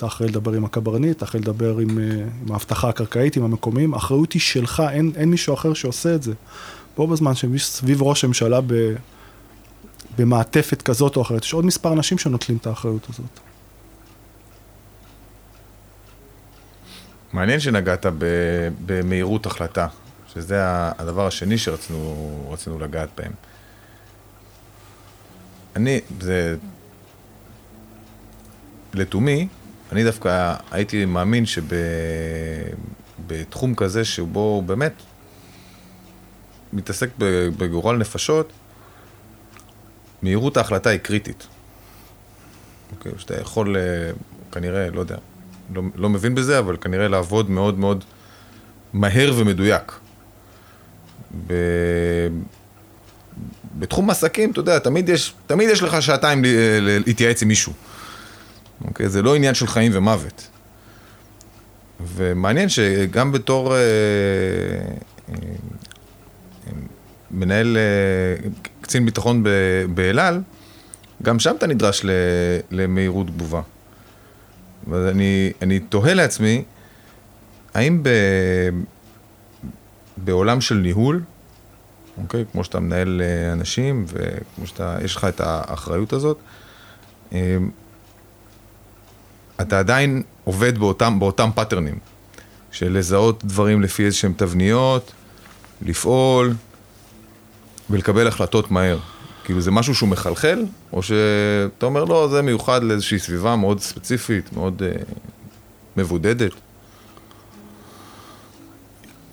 אתה 0.00 0.06
אחראי 0.06 0.28
לדבר 0.28 0.52
עם 0.52 0.64
הקברניט, 0.64 1.16
אתה 1.16 1.24
אחראי 1.24 1.42
לדבר 1.42 1.78
עם, 1.78 1.98
אה, 1.98 2.04
עם 2.46 2.52
האבטחה 2.52 2.88
הקרקעית, 2.88 3.36
עם 3.36 3.44
המקומיים, 3.44 3.94
האחריות 3.94 4.32
היא 4.32 4.42
שלך, 4.42 4.82
אין, 4.90 5.12
אין 5.16 5.30
מישהו 5.30 5.54
אחר 5.54 5.74
שעושה 5.74 6.14
את 6.14 6.22
זה. 6.22 6.32
בו 6.96 7.06
בזמן 7.06 7.32
שסביב 7.34 8.02
ראש 8.02 8.24
הממשלה 8.24 8.60
ב, 8.66 8.94
במעטפת 10.18 10.82
כזאת 10.82 11.16
או 11.16 11.22
אחרת, 11.22 11.44
יש 11.44 11.52
עוד 11.52 11.64
מספר 11.64 11.92
אנשים 11.92 12.18
שנוטלים 12.18 12.58
את 12.58 12.66
האחריות 12.66 13.06
הזאת. 13.08 13.40
מעניין 17.32 17.60
שנגעת 17.60 18.06
במהירות 18.86 19.46
החלטה, 19.46 19.86
שזה 20.34 20.56
הדבר 20.98 21.26
השני 21.26 21.58
שרצינו 21.58 22.78
לגעת 22.80 23.08
בהם. 23.16 23.32
אני, 25.76 26.00
זה... 26.20 26.56
לתומי, 28.94 29.48
אני 29.92 30.04
דווקא 30.04 30.54
הייתי 30.70 31.04
מאמין 31.04 31.44
שבתחום 33.26 33.74
כזה 33.74 34.04
שבו 34.04 34.40
הוא 34.40 34.62
באמת 34.62 34.92
מתעסק 36.72 37.08
בגורל 37.58 37.96
נפשות, 37.96 38.52
מהירות 40.22 40.56
ההחלטה 40.56 40.90
היא 40.90 40.98
קריטית. 40.98 41.46
אוקיי, 42.96 43.12
שאתה 43.18 43.40
יכול 43.40 43.76
אה, 43.76 43.82
כנראה, 44.52 44.90
לא 44.90 45.00
יודע, 45.00 45.16
לא, 45.74 45.82
לא 45.94 46.08
מבין 46.08 46.34
בזה, 46.34 46.58
אבל 46.58 46.76
כנראה 46.76 47.08
לעבוד 47.08 47.50
מאוד 47.50 47.78
מאוד 47.78 48.04
מהר 48.92 49.32
ומדויק. 49.36 49.92
ב... 51.46 51.54
בתחום 53.78 54.10
עסקים, 54.10 54.50
אתה 54.50 54.60
יודע, 54.60 54.78
תמיד 54.78 55.08
יש, 55.08 55.34
תמיד 55.46 55.68
יש 55.68 55.82
לך 55.82 56.02
שעתיים 56.02 56.42
להתייעץ 57.06 57.42
עם 57.42 57.48
מישהו. 57.48 57.72
אוקיי? 58.84 59.08
זה 59.08 59.22
לא 59.22 59.34
עניין 59.34 59.54
של 59.54 59.66
חיים 59.66 59.92
ומוות. 59.94 60.48
ומעניין 62.14 62.68
שגם 62.68 63.32
בתור 63.32 63.74
אה, 63.74 63.80
אה, 65.28 65.34
מנהל, 67.30 67.76
אה, 67.76 68.48
קצין 68.80 69.04
ביטחון 69.04 69.44
באל 69.94 70.18
על, 70.18 70.40
גם 71.22 71.38
שם 71.38 71.54
אתה 71.58 71.66
נדרש 71.66 72.04
למהירות 72.70 73.26
תגובה. 73.26 73.62
ואני 74.86 75.80
תוהה 75.88 76.14
לעצמי, 76.14 76.64
האם 77.74 78.02
ב, 78.02 78.08
בעולם 80.16 80.60
של 80.60 80.74
ניהול, 80.74 81.22
אוקיי? 82.22 82.44
כמו 82.52 82.64
שאתה 82.64 82.80
מנהל 82.80 83.22
אה, 83.24 83.52
אנשים 83.52 84.04
וכמו 84.08 84.66
שאתה, 84.66 84.98
יש 85.04 85.16
לך 85.16 85.24
את 85.24 85.40
האחריות 85.44 86.12
הזאת, 86.12 86.38
אה, 87.32 87.56
אתה 89.60 89.78
עדיין 89.78 90.22
עובד 90.44 90.78
באותם, 90.78 91.18
באותם 91.18 91.50
פאטרנים, 91.54 91.98
של 92.72 92.98
לזהות 92.98 93.44
דברים 93.44 93.82
לפי 93.82 94.04
איזשהם 94.04 94.32
תבניות, 94.36 95.12
לפעול 95.82 96.54
ולקבל 97.90 98.28
החלטות 98.28 98.70
מהר. 98.70 98.98
כאילו 99.44 99.60
זה 99.60 99.70
משהו 99.70 99.94
שהוא 99.94 100.08
מחלחל, 100.08 100.64
או 100.92 101.02
שאתה 101.02 101.86
אומר, 101.86 102.04
לא, 102.04 102.28
זה 102.30 102.42
מיוחד 102.42 102.82
לאיזושהי 102.84 103.18
סביבה 103.18 103.56
מאוד 103.56 103.80
ספציפית, 103.80 104.52
מאוד 104.52 104.82
אה, 104.82 105.02
מבודדת. 105.96 106.52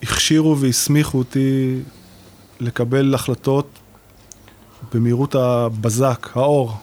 הכשירו 0.03 0.57
והסמיכו 0.59 1.17
אותי 1.17 1.79
לקבל 2.59 3.15
החלטות 3.15 3.69
במהירות 4.93 5.35
הבזק, 5.35 6.29
האור. 6.35 6.77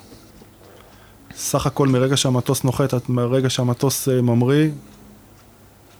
סך 1.36 1.66
הכל 1.66 1.88
מרגע 1.88 2.16
שהמטוס 2.16 2.64
נוחת, 2.64 3.08
מרגע 3.08 3.50
שהמטוס 3.50 4.08
אה, 4.08 4.22
ממריא, 4.22 4.70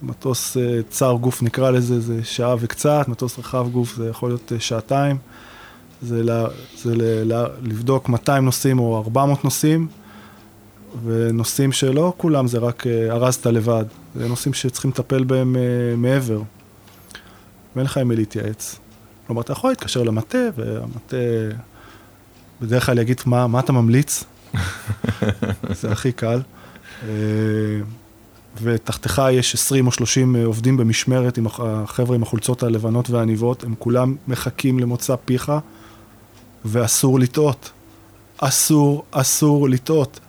מטוס 0.03 0.57
אה, 0.57 0.81
צר 0.89 1.13
גוף 1.21 1.43
נקרא 1.43 1.71
לזה, 1.71 2.01
זה 2.01 2.25
שעה 2.25 2.57
וקצת, 2.61 3.05
מטוס 3.09 3.39
רחב 3.39 3.69
גוף 3.73 3.97
זה 3.97 4.09
יכול 4.09 4.31
להיות 4.31 4.53
אה, 4.53 4.61
שעתיים. 4.61 5.17
זה, 6.03 6.23
לה, 6.23 6.47
זה 6.77 6.95
ל, 6.95 7.03
לה, 7.03 7.47
לבדוק 7.63 8.09
200 8.09 8.45
נוסעים 8.45 8.79
או 8.79 8.97
400 8.97 9.45
נוסעים, 9.45 9.89
ונוסעים 11.05 11.73
שלא 11.73 12.13
כולם 12.17 12.47
זה 12.47 12.59
רק 12.59 12.87
ארזת 12.87 13.47
לבד, 13.47 13.85
זה 14.15 14.29
נוסעים 14.29 14.55
שצריכים 14.55 14.91
לטפל 14.91 15.25
בהם 15.25 15.57
מעבר, 15.97 16.41
ואין 17.77 17.87
לך 17.87 17.99
עם 17.99 18.09
מי 18.09 18.17
להתייעץ. 18.17 18.77
כלומר, 19.27 19.43
אתה 19.43 19.53
יכול 19.53 19.71
להתקשר 19.71 20.03
למטה, 20.03 20.39
והמטה 20.57 21.17
בדרך 22.61 22.87
כלל 22.87 22.99
יגיד, 22.99 23.21
מה, 23.27 23.47
מה 23.47 23.61
אתה 23.61 23.73
ממליץ? 23.73 24.25
זה 25.81 25.93
הכי 25.93 26.13
קל. 26.13 26.41
אה, 27.03 27.09
ותחתיך 28.63 29.23
יש 29.33 29.55
20 29.55 29.87
או 29.87 29.93
30 29.93 30.37
עובדים 30.37 30.77
במשמרת 30.77 31.39
עם 31.39 31.47
החבר'ה 31.47 32.17
עם 32.17 32.23
החולצות 32.23 32.63
הלבנות 32.63 33.11
והעניבות, 33.11 33.65
הם 33.65 33.75
כולם 33.79 34.17
מחכים 34.29 34.79
למוצא 34.79 35.17
פיך, 35.25 35.53
ואסור 36.65 37.21
לטעות. 37.21 37.71
אסור, 38.39 39.05
אסור 39.11 39.69
לטעות. 39.69 40.21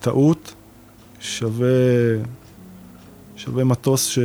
טעות 0.00 0.54
שווה, 1.20 1.66
שווה 3.36 3.64
מטוס 3.64 4.18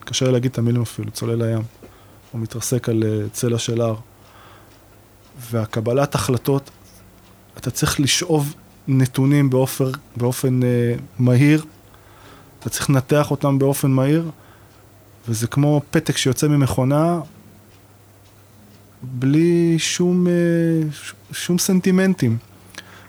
שקשה 0.00 0.30
להגיד 0.30 0.50
את 0.50 0.58
המילים 0.58 0.82
אפילו, 0.82 1.10
צולל 1.10 1.44
לים. 1.44 1.62
הוא 2.32 2.40
מתרסק 2.40 2.88
על 2.88 3.04
אה, 3.06 3.28
צלע 3.32 3.58
של 3.58 3.80
הר. 3.80 3.94
והקבלת 5.50 6.14
החלטות, 6.14 6.70
אתה 7.58 7.70
צריך 7.70 8.00
לשאוב 8.00 8.54
נתונים 8.88 9.50
באופן, 9.50 9.84
באופן 10.16 10.62
אה, 10.62 10.94
מהיר, 11.18 11.64
אתה 12.60 12.70
צריך 12.70 12.90
לנתח 12.90 13.30
אותם 13.30 13.58
באופן 13.58 13.90
מהיר, 13.90 14.30
וזה 15.28 15.46
כמו 15.46 15.80
פתק 15.90 16.16
שיוצא 16.16 16.48
ממכונה, 16.48 17.20
בלי 19.02 19.78
שום, 19.78 20.26
אה, 20.26 20.32
שום 21.32 21.58
סנטימנטים. 21.58 22.38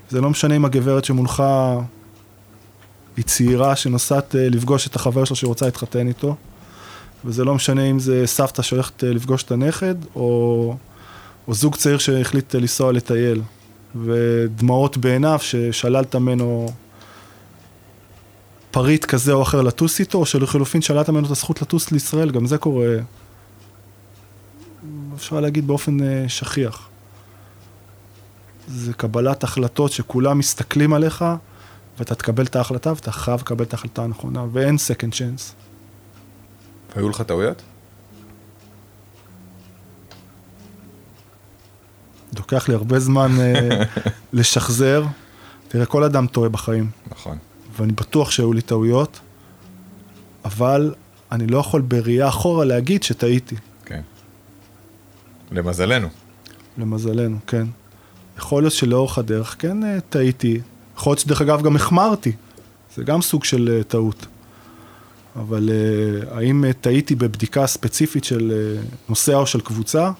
זה 0.09 0.21
לא 0.21 0.29
משנה 0.29 0.55
אם 0.55 0.65
הגברת 0.65 1.05
שמולך 1.05 1.43
היא 3.19 3.25
צעירה 3.25 3.75
שנוסעת 3.75 4.35
אה, 4.35 4.49
לפגוש 4.49 4.87
את 4.87 4.95
החבר 4.95 5.25
שלה 5.25 5.35
שרוצה 5.35 5.65
להתחתן 5.65 6.07
איתו, 6.07 6.35
וזה 7.25 7.43
לא 7.43 7.55
משנה 7.55 7.83
אם 7.83 7.99
זה 7.99 8.27
סבתא 8.27 8.61
שהולכת 8.61 9.03
אה, 9.03 9.13
לפגוש 9.13 9.43
את 9.43 9.51
הנכד, 9.51 9.95
או, 10.15 10.75
או 11.47 11.53
זוג 11.53 11.75
צעיר 11.75 11.97
שהחליט 11.97 12.55
אה, 12.55 12.59
לנסוע 12.59 12.91
לטייל. 12.91 13.41
ודמעות 13.95 14.97
בעיניו 14.97 15.39
ששללת 15.41 16.15
ממנו 16.15 16.71
פריט 18.71 19.05
כזה 19.05 19.33
או 19.33 19.41
אחר 19.41 19.61
לטוס 19.61 19.99
איתו, 19.99 20.17
או 20.17 20.25
שלחילופין 20.25 20.81
שללת 20.81 21.09
ממנו 21.09 21.25
את 21.25 21.31
הזכות 21.31 21.61
לטוס 21.61 21.91
לישראל, 21.91 22.31
גם 22.31 22.45
זה 22.45 22.57
קורה, 22.57 22.95
אפשר 25.15 25.39
להגיד 25.39 25.67
באופן 25.67 26.03
אה, 26.03 26.25
שכיח. 26.27 26.89
זה 28.67 28.93
קבלת 28.93 29.43
החלטות 29.43 29.91
שכולם 29.91 30.39
מסתכלים 30.39 30.93
עליך, 30.93 31.25
ואתה 31.99 32.15
תקבל 32.15 32.45
את 32.45 32.55
ההחלטה, 32.55 32.93
ואתה 32.95 33.11
חייב 33.11 33.39
לקבל 33.39 33.63
את 33.63 33.73
ההחלטה 33.73 34.03
הנכונה, 34.03 34.45
ואין 34.51 34.75
second 34.75 35.13
chance. 35.13 35.53
היו 36.95 37.09
לך 37.09 37.21
טעויות? 37.21 37.61
לוקח 42.51 42.69
לי 42.69 42.75
הרבה 42.75 42.99
זמן 42.99 43.31
אה, 43.39 43.83
לשחזר. 44.33 45.05
תראה, 45.67 45.85
כל 45.85 46.03
אדם 46.03 46.27
טועה 46.27 46.49
בחיים, 46.49 46.89
נכון. 47.11 47.37
ואני 47.77 47.91
בטוח 47.91 48.31
שהיו 48.31 48.53
לי 48.53 48.61
טעויות, 48.61 49.19
אבל 50.45 50.93
אני 51.31 51.47
לא 51.47 51.57
יכול 51.57 51.81
בראייה 51.81 52.27
אחורה 52.27 52.65
להגיד 52.65 53.03
שטעיתי, 53.03 53.55
כן. 53.85 54.01
למזלנו. 55.51 56.07
למזלנו, 56.77 57.37
כן. 57.47 57.67
יכול 58.37 58.63
להיות 58.63 58.73
שלאורך 58.73 59.17
הדרך 59.17 59.55
כן 59.59 59.83
אה, 59.83 59.99
טעיתי, 60.09 60.61
יכול 60.97 61.11
להיות 61.11 61.19
שדרך 61.19 61.41
אגב 61.41 61.61
גם 61.61 61.75
החמרתי, 61.75 62.31
זה 62.95 63.03
גם 63.03 63.21
סוג 63.21 63.43
של 63.43 63.75
אה, 63.77 63.83
טעות. 63.83 64.25
אבל 65.35 65.69
האם 66.31 66.65
טעיתי 66.81 67.15
בבדיקה 67.15 67.67
ספציפית 67.67 68.23
של 68.23 68.75
נוסע 69.09 69.35
או 69.35 69.47
של 69.47 69.61
קבוצה? 69.61 70.11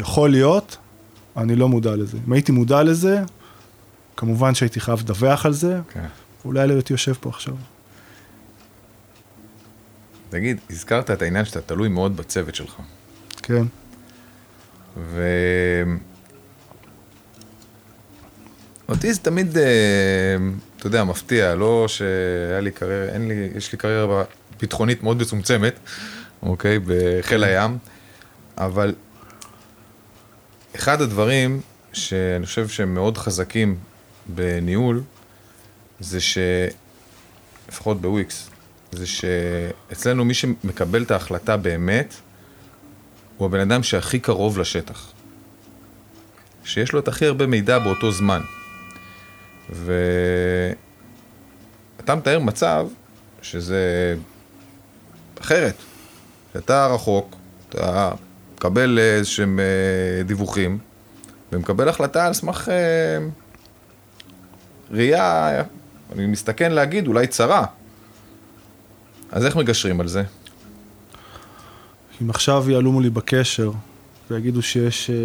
יכול 0.00 0.30
להיות, 0.30 0.76
אני 1.36 1.56
לא 1.56 1.68
מודע 1.68 1.96
לזה. 1.96 2.18
אם 2.28 2.32
הייתי 2.32 2.52
מודע 2.52 2.82
לזה, 2.82 3.22
כמובן 4.16 4.54
שהייתי 4.54 4.80
חייב 4.80 5.00
לדווח 5.00 5.46
על 5.46 5.52
זה, 5.52 5.80
כן. 5.90 6.06
אולי 6.44 6.66
לא 6.66 6.72
הייתי 6.72 6.92
יושב 6.92 7.12
פה 7.20 7.28
עכשיו. 7.28 7.54
תגיד, 10.30 10.58
הזכרת 10.70 11.10
את 11.10 11.22
העניין 11.22 11.44
שאתה 11.44 11.60
תלוי 11.60 11.88
מאוד 11.88 12.16
בצוות 12.16 12.54
שלך. 12.54 12.76
כן, 13.42 13.64
ו... 14.96 15.22
אותי 18.88 19.14
זה 19.14 19.20
תמיד, 19.20 19.58
אה, 19.58 19.64
אתה 20.76 20.86
יודע, 20.86 21.04
מפתיע, 21.04 21.54
לא 21.54 21.88
שהיה 21.88 22.60
לי 22.60 22.70
קריירה, 22.70 23.12
אין 23.14 23.28
לי, 23.28 23.48
יש 23.54 23.72
לי 23.72 23.78
קריירה 23.78 24.24
ביטחונית 24.60 25.02
מאוד 25.02 25.16
מצומצמת, 25.16 25.78
אוקיי, 26.42 26.78
בחיל 26.86 27.44
הים, 27.44 27.78
אבל 28.58 28.94
אחד 30.76 31.00
הדברים 31.00 31.60
שאני 31.92 32.46
חושב 32.46 32.68
שהם 32.68 32.94
מאוד 32.94 33.18
חזקים 33.18 33.76
בניהול, 34.26 35.02
זה 36.00 36.20
ש... 36.20 36.38
לפחות 37.68 38.00
בוויקס, 38.00 38.50
זה 38.92 39.06
שאצלנו 39.06 40.24
מי 40.24 40.34
שמקבל 40.34 41.02
את 41.02 41.10
ההחלטה 41.10 41.56
באמת, 41.56 42.14
הוא 43.36 43.46
הבן 43.46 43.60
אדם 43.60 43.82
שהכי 43.82 44.18
קרוב 44.18 44.58
לשטח. 44.58 45.12
שיש 46.64 46.92
לו 46.92 46.98
את 46.98 47.08
הכי 47.08 47.26
הרבה 47.26 47.46
מידע 47.46 47.78
באותו 47.78 48.12
זמן. 48.12 48.40
ואתה 49.70 49.94
מתאר 52.14 52.38
מצב 52.38 52.86
שזה 53.42 54.16
אחרת. 55.40 55.74
אתה 56.56 56.86
רחוק, 56.86 57.36
אתה 57.68 58.10
מקבל 58.58 58.98
איזשהם 58.98 59.60
אה, 59.60 60.22
דיווחים, 60.22 60.78
ומקבל 61.52 61.88
החלטה 61.88 62.26
על 62.26 62.32
סמך 62.32 62.68
אה, 62.68 63.26
ראייה, 64.90 65.62
אני 66.12 66.26
מסתכן 66.26 66.72
להגיד, 66.72 67.06
אולי 67.06 67.26
צרה. 67.26 67.64
אז 69.32 69.46
איך 69.46 69.56
מגשרים 69.56 70.00
על 70.00 70.08
זה? 70.08 70.22
אם 72.22 72.30
עכשיו 72.30 72.70
יעלו 72.70 72.92
מולי 72.92 73.10
בקשר 73.10 73.70
ויגידו 74.30 74.62
שיש 74.62 75.10
אה, 75.10 75.16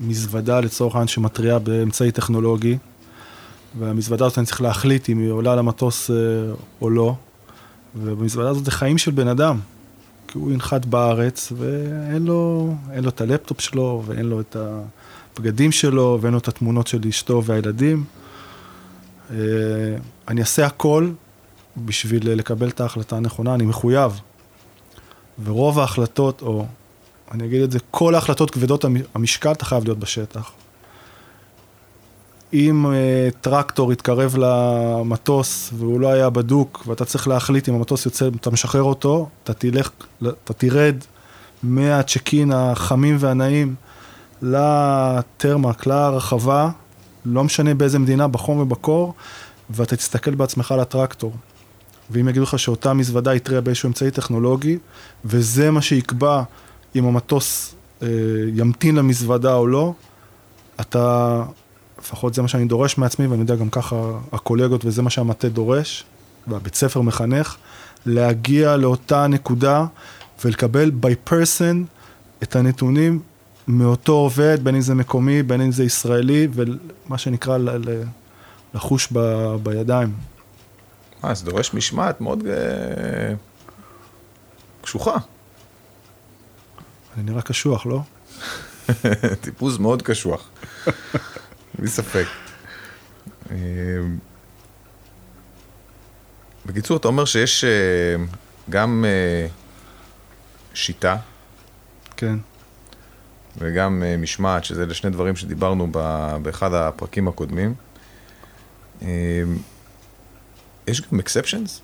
מזוודה 0.00 0.60
לצורך 0.60 0.94
העניין 0.94 1.08
שמתריעה 1.08 1.58
באמצעי 1.58 2.12
טכנולוגי, 2.12 2.78
והמזוודה 3.78 4.26
הזאת 4.26 4.38
אני 4.38 4.46
צריך 4.46 4.60
להחליט 4.60 5.08
אם 5.08 5.18
היא 5.18 5.30
עולה 5.30 5.56
למטוס 5.56 6.10
או 6.80 6.90
לא, 6.90 7.14
ובמזוודה 7.96 8.48
הזאת 8.48 8.64
זה 8.64 8.70
חיים 8.70 8.98
של 8.98 9.10
בן 9.10 9.28
אדם, 9.28 9.58
כי 10.32 10.38
הוא 10.38 10.52
ינחת 10.52 10.86
בארץ 10.86 11.52
ואין 11.56 12.24
לו, 12.24 12.74
לו 12.96 13.08
את 13.08 13.20
הלפטופ 13.20 13.60
שלו 13.60 14.02
ואין 14.06 14.26
לו 14.26 14.40
את 14.40 14.56
הבגדים 14.56 15.72
שלו 15.72 16.18
ואין 16.20 16.32
לו 16.32 16.38
את 16.38 16.48
התמונות 16.48 16.86
של 16.86 17.00
אשתו 17.08 17.44
והילדים. 17.44 18.04
אה, 19.30 19.36
אני 20.28 20.40
אעשה 20.40 20.66
הכל 20.66 21.10
בשביל 21.76 22.32
לקבל 22.32 22.68
את 22.68 22.80
ההחלטה 22.80 23.16
הנכונה, 23.16 23.54
אני 23.54 23.64
מחויב. 23.66 24.20
ורוב 25.44 25.78
ההחלטות, 25.78 26.42
או 26.42 26.66
אני 27.30 27.44
אגיד 27.44 27.62
את 27.62 27.70
זה, 27.70 27.78
כל 27.90 28.14
ההחלטות 28.14 28.50
כבדות 28.50 28.84
המ- 28.84 28.96
המשקל, 29.14 29.52
אתה 29.52 29.64
חייב 29.64 29.84
להיות 29.84 29.98
בשטח. 29.98 30.50
אם 32.52 32.86
uh, 32.86 33.34
טרקטור 33.40 33.92
יתקרב 33.92 34.36
למטוס 34.38 35.70
והוא 35.74 36.00
לא 36.00 36.12
היה 36.12 36.30
בדוק, 36.30 36.84
ואתה 36.86 37.04
צריך 37.04 37.28
להחליט 37.28 37.68
אם 37.68 37.74
המטוס 37.74 38.06
יוצא, 38.06 38.28
אתה 38.40 38.50
משחרר 38.50 38.82
אותו, 38.82 39.28
אתה 39.44 39.54
תלך, 39.54 39.90
אתה 40.18 40.52
תרד 40.52 40.96
מהצ'קין 41.62 42.52
החמים 42.52 43.16
והנעים 43.18 43.74
לטרמק, 44.42 45.86
לרחבה, 45.86 46.70
לא 47.24 47.44
משנה 47.44 47.74
באיזה 47.74 47.98
מדינה, 47.98 48.28
בחום 48.28 48.58
ובקור, 48.58 49.14
ואתה 49.70 49.96
תסתכל 49.96 50.34
בעצמך 50.34 50.72
על 50.72 50.80
הטרקטור. 50.80 51.32
ואם 52.10 52.28
יגידו 52.28 52.42
לך 52.42 52.58
שאותה 52.58 52.92
מזוודה 52.92 53.34
יתריע 53.34 53.60
באיזשהו 53.60 53.86
אמצעי 53.86 54.10
טכנולוגי, 54.10 54.78
וזה 55.24 55.70
מה 55.70 55.82
שיקבע 55.82 56.42
אם 56.96 57.06
המטוס 57.06 57.74
אה, 58.02 58.08
ימתין 58.54 58.96
למזוודה 58.96 59.54
או 59.54 59.66
לא, 59.66 59.92
אתה, 60.80 61.42
לפחות 62.00 62.34
זה 62.34 62.42
מה 62.42 62.48
שאני 62.48 62.64
דורש 62.64 62.98
מעצמי, 62.98 63.26
ואני 63.26 63.40
יודע 63.40 63.56
גם 63.56 63.70
ככה 63.70 63.96
הקולגות 64.32 64.84
וזה 64.84 65.02
מה 65.02 65.10
שהמטה 65.10 65.48
דורש, 65.48 66.04
והבית 66.46 66.74
ספר 66.74 67.00
מחנך, 67.00 67.56
להגיע 68.06 68.76
לאותה 68.76 69.26
נקודה 69.26 69.86
ולקבל 70.44 70.90
by 71.02 71.30
person 71.30 71.76
את 72.42 72.56
הנתונים 72.56 73.20
מאותו 73.68 74.12
עובד, 74.12 74.58
בין 74.64 74.74
אם 74.74 74.80
זה 74.80 74.94
מקומי, 74.94 75.42
בין 75.42 75.60
אם 75.60 75.72
זה 75.72 75.84
ישראלי, 75.84 76.48
ומה 76.52 77.18
שנקרא 77.18 77.58
לחוש 78.74 79.08
ב, 79.12 79.18
בידיים. 79.62 80.12
אה, 81.24 81.34
זה 81.34 81.44
דורש 81.44 81.74
משמעת 81.74 82.20
מאוד 82.20 82.46
אה, 82.46 83.34
קשוחה. 84.82 85.16
אני 87.16 87.22
נראה 87.22 87.42
קשוח, 87.42 87.86
לא? 87.86 88.00
טיפוס 89.42 89.78
מאוד 89.78 90.02
קשוח. 90.02 90.48
בלי 91.78 91.88
ספק. 91.88 92.26
אה, 93.50 93.56
בקיצור, 96.66 96.96
אתה 96.96 97.08
אומר 97.08 97.24
שיש 97.24 97.64
אה, 97.64 97.70
גם 98.70 99.04
אה, 99.08 99.46
שיטה 100.74 101.16
כן. 102.16 102.38
וגם 103.58 104.02
משמעת, 104.18 104.64
שזה 104.64 104.82
אלה 104.82 104.94
שני 104.94 105.10
דברים 105.10 105.36
שדיברנו 105.36 105.92
באחד 106.42 106.74
הפרקים 106.74 107.28
הקודמים. 107.28 107.74
יש 110.86 111.00
גם 111.00 111.20
אקספשנס? 111.20 111.80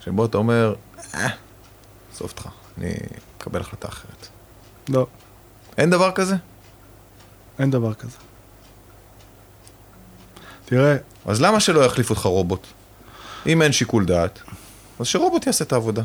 שבו 0.00 0.24
אתה 0.24 0.38
אומר, 0.38 0.74
אה, 1.14 1.28
עזוב 2.12 2.30
אותך, 2.30 2.48
אני 2.78 2.94
אקבל 3.38 3.60
החלטה 3.60 3.88
אחרת. 3.88 4.26
לא, 4.88 5.06
אין 5.78 5.90
דבר 5.90 6.12
כזה? 6.12 6.36
אין 7.58 7.70
דבר 7.70 7.94
כזה. 7.94 8.16
תראה, 10.64 10.96
אז 11.26 11.42
למה 11.42 11.60
שלא 11.60 11.80
יחליף 11.80 12.10
אותך 12.10 12.26
רובוט? 12.26 12.66
אם 13.46 13.62
אין 13.62 13.72
שיקול 13.72 14.04
דעת, 14.04 14.42
אז 15.00 15.06
שרובוט 15.06 15.46
יעשה 15.46 15.64
את 15.64 15.72
העבודה. 15.72 16.02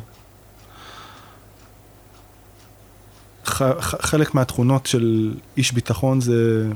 ח, 3.45 3.61
ח, 3.61 3.95
חלק 4.05 4.35
מהתכונות 4.35 4.85
של 4.85 5.35
איש 5.57 5.71
ביטחון 5.71 6.21
זה 6.21 6.67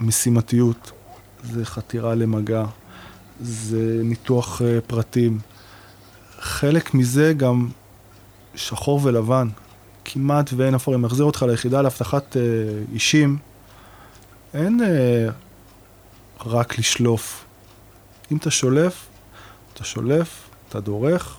משימתיות, 0.00 0.90
זה 1.42 1.64
חתירה 1.64 2.14
למגע, 2.14 2.64
זה 3.40 4.00
ניתוח 4.04 4.60
uh, 4.60 4.64
פרטים. 4.86 5.38
חלק 6.38 6.94
מזה 6.94 7.32
גם 7.36 7.68
שחור 8.54 9.00
ולבן, 9.02 9.48
כמעט 10.04 10.50
ואין 10.56 10.74
אפור. 10.74 10.94
אם 10.94 11.02
מחזיר 11.02 11.24
אותך 11.24 11.42
ליחידה 11.48 11.82
לאבטחת 11.82 12.36
uh, 12.36 12.94
אישים, 12.94 13.38
אין 14.54 14.80
uh, 14.80 15.32
רק 16.46 16.78
לשלוף. 16.78 17.44
אם 18.32 18.36
אתה 18.36 18.50
שולף, 18.50 19.06
אתה 19.74 19.84
שולף, 19.84 20.48
אתה 20.68 20.80
דורך, 20.80 21.36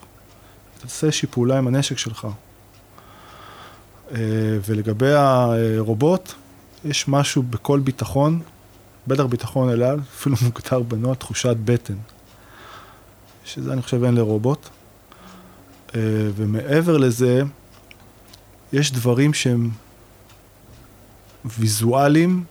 אתה 0.78 0.88
תעשה 0.88 1.08
איזושהי 1.08 1.28
פעולה 1.28 1.58
עם 1.58 1.68
הנשק 1.68 1.98
שלך. 1.98 2.28
אה, 4.12 4.18
ולגבי 4.66 5.14
הרובוט, 5.14 6.34
יש 6.86 7.08
משהו 7.08 7.44
בכל 7.44 7.80
ביטחון, 7.80 8.42
בטח 9.08 9.24
ביטחון 9.24 9.70
אל 9.70 9.84
על, 9.84 10.00
אפילו 10.16 10.36
מוגדר 10.42 10.80
בנוהל 10.80 11.16
תחושת 11.16 11.56
בטן. 11.66 11.96
שזה 13.46 13.74
אני 13.74 13.82
חושב 13.82 14.04
אין 14.04 14.16
לרובוט. 14.16 14.70
אה, 15.96 16.00
ומעבר 16.36 16.98
לזה, 16.98 17.42
יש 18.74 18.92
דברים 18.92 19.34
שהם 19.34 19.70
ויזואליים, 21.46 22.44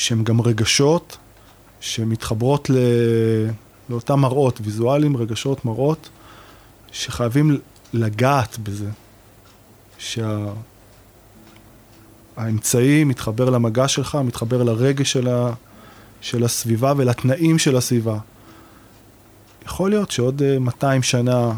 שהם 0.00 0.24
גם 0.24 0.40
רגשות, 0.40 1.16
שמתחברות 1.80 2.70
ל... 2.70 2.76
לאותם 3.90 4.20
מראות, 4.20 4.60
ויזואליים, 4.62 5.16
רגשות, 5.16 5.64
מראות, 5.64 6.08
שחייבים 6.92 7.58
לגעת 7.92 8.58
בזה. 8.58 8.88
שהאמצעי 9.98 10.50
שה... 13.00 13.04
מתחבר 13.04 13.50
למגע 13.50 13.88
שלך, 13.88 14.18
מתחבר 14.24 14.62
לרגש 14.62 15.12
של, 15.12 15.28
ה... 15.28 15.52
של 16.20 16.44
הסביבה 16.44 16.92
ולתנאים 16.96 17.58
של 17.58 17.76
הסביבה. 17.76 18.18
יכול 19.64 19.90
להיות 19.90 20.10
שעוד 20.10 20.42
200 20.60 20.98
אה, 20.98 21.02
שנה 21.02 21.52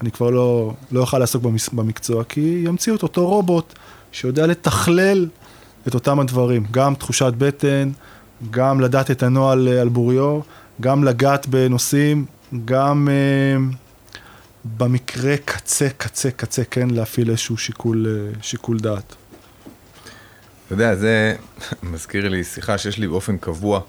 אני 0.00 0.10
כבר 0.10 0.30
לא, 0.30 0.74
לא 0.92 1.00
אוכל 1.00 1.18
לעסוק 1.18 1.42
במקצוע, 1.72 2.24
כי 2.24 2.62
ימציאו 2.64 2.96
את 2.96 3.02
אותו 3.02 3.28
רובוט 3.28 3.74
שיודע 4.12 4.46
לתכלל 4.46 5.28
את 5.88 5.94
אותם 5.94 6.20
הדברים, 6.20 6.66
גם 6.70 6.94
תחושת 6.94 7.32
בטן, 7.38 7.90
גם 8.50 8.80
לדעת 8.80 9.10
את 9.10 9.22
הנוהל 9.22 9.68
אה, 9.68 9.80
על 9.80 9.88
בוריו, 9.88 10.40
גם 10.80 11.04
לגעת 11.04 11.46
בנושאים, 11.46 12.26
גם 12.64 13.08
uh, 13.08 13.12
במקרה 14.64 15.36
קצה, 15.44 15.88
קצה, 15.96 16.30
קצה, 16.30 16.64
כן, 16.64 16.90
להפעיל 16.90 17.30
איזשהו 17.30 17.56
שיקול, 17.56 18.06
uh, 18.06 18.42
שיקול 18.42 18.78
דעת. 18.78 19.14
אתה 20.66 20.74
יודע, 20.74 20.94
זה 20.94 21.34
מזכיר 21.92 22.28
לי 22.28 22.44
שיחה 22.44 22.78
שיש 22.78 22.98
לי 22.98 23.08
באופן 23.08 23.38
קבוע 23.38 23.80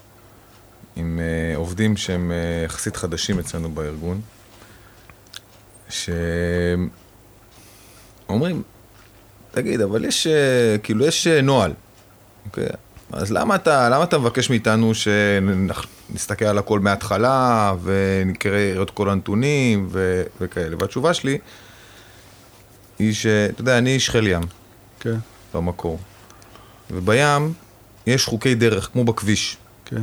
עם 0.95 1.19
uh, 1.19 1.58
עובדים 1.58 1.97
שהם 1.97 2.31
uh, 2.31 2.65
יחסית 2.65 2.95
חדשים 2.95 3.39
אצלנו 3.39 3.69
בארגון, 3.69 4.21
שאומרים, 5.89 6.89
תגיד, 9.51 9.81
אבל 9.81 10.05
יש, 10.05 10.27
uh, 10.27 10.81
כאילו, 10.81 11.05
יש 11.05 11.27
uh, 11.27 11.41
נוהל, 11.41 11.73
אוקיי? 12.45 12.65
אז 13.12 13.31
למה 13.31 13.55
אתה, 13.55 13.89
למה 13.89 14.03
אתה 14.03 14.17
מבקש 14.17 14.49
מאיתנו 14.49 14.91
שנסתכל 14.95 16.45
על 16.45 16.58
הכל 16.58 16.79
מההתחלה 16.79 17.73
ונקרא 17.84 18.81
את 18.81 18.89
כל 18.89 19.10
הנתונים 19.10 19.88
ו, 19.91 20.23
וכאלה? 20.41 20.75
והתשובה 20.79 21.13
שלי 21.13 21.38
היא 22.99 23.13
שאתה 23.13 23.62
יודע, 23.62 23.77
אני 23.77 23.89
איש 23.89 24.10
חיל 24.10 24.27
ים. 24.27 24.43
כן. 24.99 25.15
במקור. 25.53 25.99
ובים 26.91 27.53
יש 28.08 28.25
חוקי 28.25 28.55
דרך, 28.55 28.89
כמו 28.93 29.03
בכביש. 29.03 29.58
כן. 29.86 30.01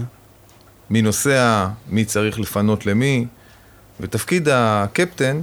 מי 0.90 1.02
נוסע, 1.02 1.68
מי 1.88 2.04
צריך 2.04 2.40
לפנות 2.40 2.86
למי, 2.86 3.26
ותפקיד 4.00 4.48
הקפטן, 4.52 5.40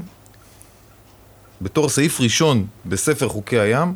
בתור 1.61 1.89
סעיף 1.89 2.21
ראשון 2.21 2.67
בספר 2.85 3.29
חוקי 3.29 3.59
הים, 3.59 3.93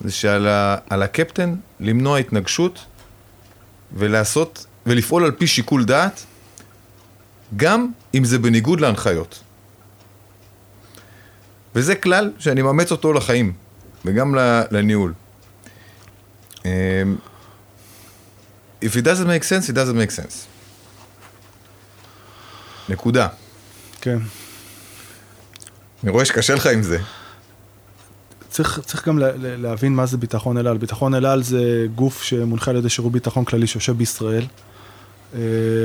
זה 0.00 0.12
שעל 0.12 0.48
ה, 0.48 0.76
הקפטן 0.90 1.54
למנוע 1.80 2.18
התנגשות 2.18 2.84
ולעשות, 3.92 4.66
ולפעול 4.86 5.24
על 5.24 5.32
פי 5.32 5.46
שיקול 5.46 5.84
דעת, 5.84 6.24
גם 7.56 7.90
אם 8.14 8.24
זה 8.24 8.38
בניגוד 8.38 8.80
להנחיות. 8.80 9.42
וזה 11.74 11.94
כלל 11.94 12.32
שאני 12.38 12.62
מאמץ 12.62 12.92
אותו 12.92 13.12
לחיים, 13.12 13.52
וגם 14.04 14.34
לניהול. 14.70 15.12
Um, 16.56 16.62
If 18.82 18.96
it 18.96 19.04
doesn't 19.04 19.26
make 19.26 19.44
sense, 19.44 19.68
it 19.68 19.74
doesn't 19.74 19.96
make 19.96 20.10
sense. 20.10 20.46
נקודה. 22.88 23.28
כן. 24.00 24.18
אני 26.02 26.10
רואה 26.10 26.24
שקשה 26.24 26.54
לך 26.54 26.66
עם 26.66 26.82
זה. 26.82 26.98
צריך, 28.50 28.80
צריך 28.80 29.08
גם 29.08 29.18
להבין 29.42 29.94
מה 29.94 30.06
זה 30.06 30.16
ביטחון 30.16 30.58
אל 30.58 30.66
על. 30.66 30.78
ביטחון 30.78 31.14
אל 31.14 31.26
על 31.26 31.42
זה 31.42 31.86
גוף 31.94 32.22
שמונחה 32.22 32.70
על 32.70 32.76
ידי 32.76 32.88
שירות 32.88 33.12
ביטחון 33.12 33.44
כללי 33.44 33.66
שיושב 33.66 33.96
בישראל, 33.96 34.44
אה, 35.34 35.40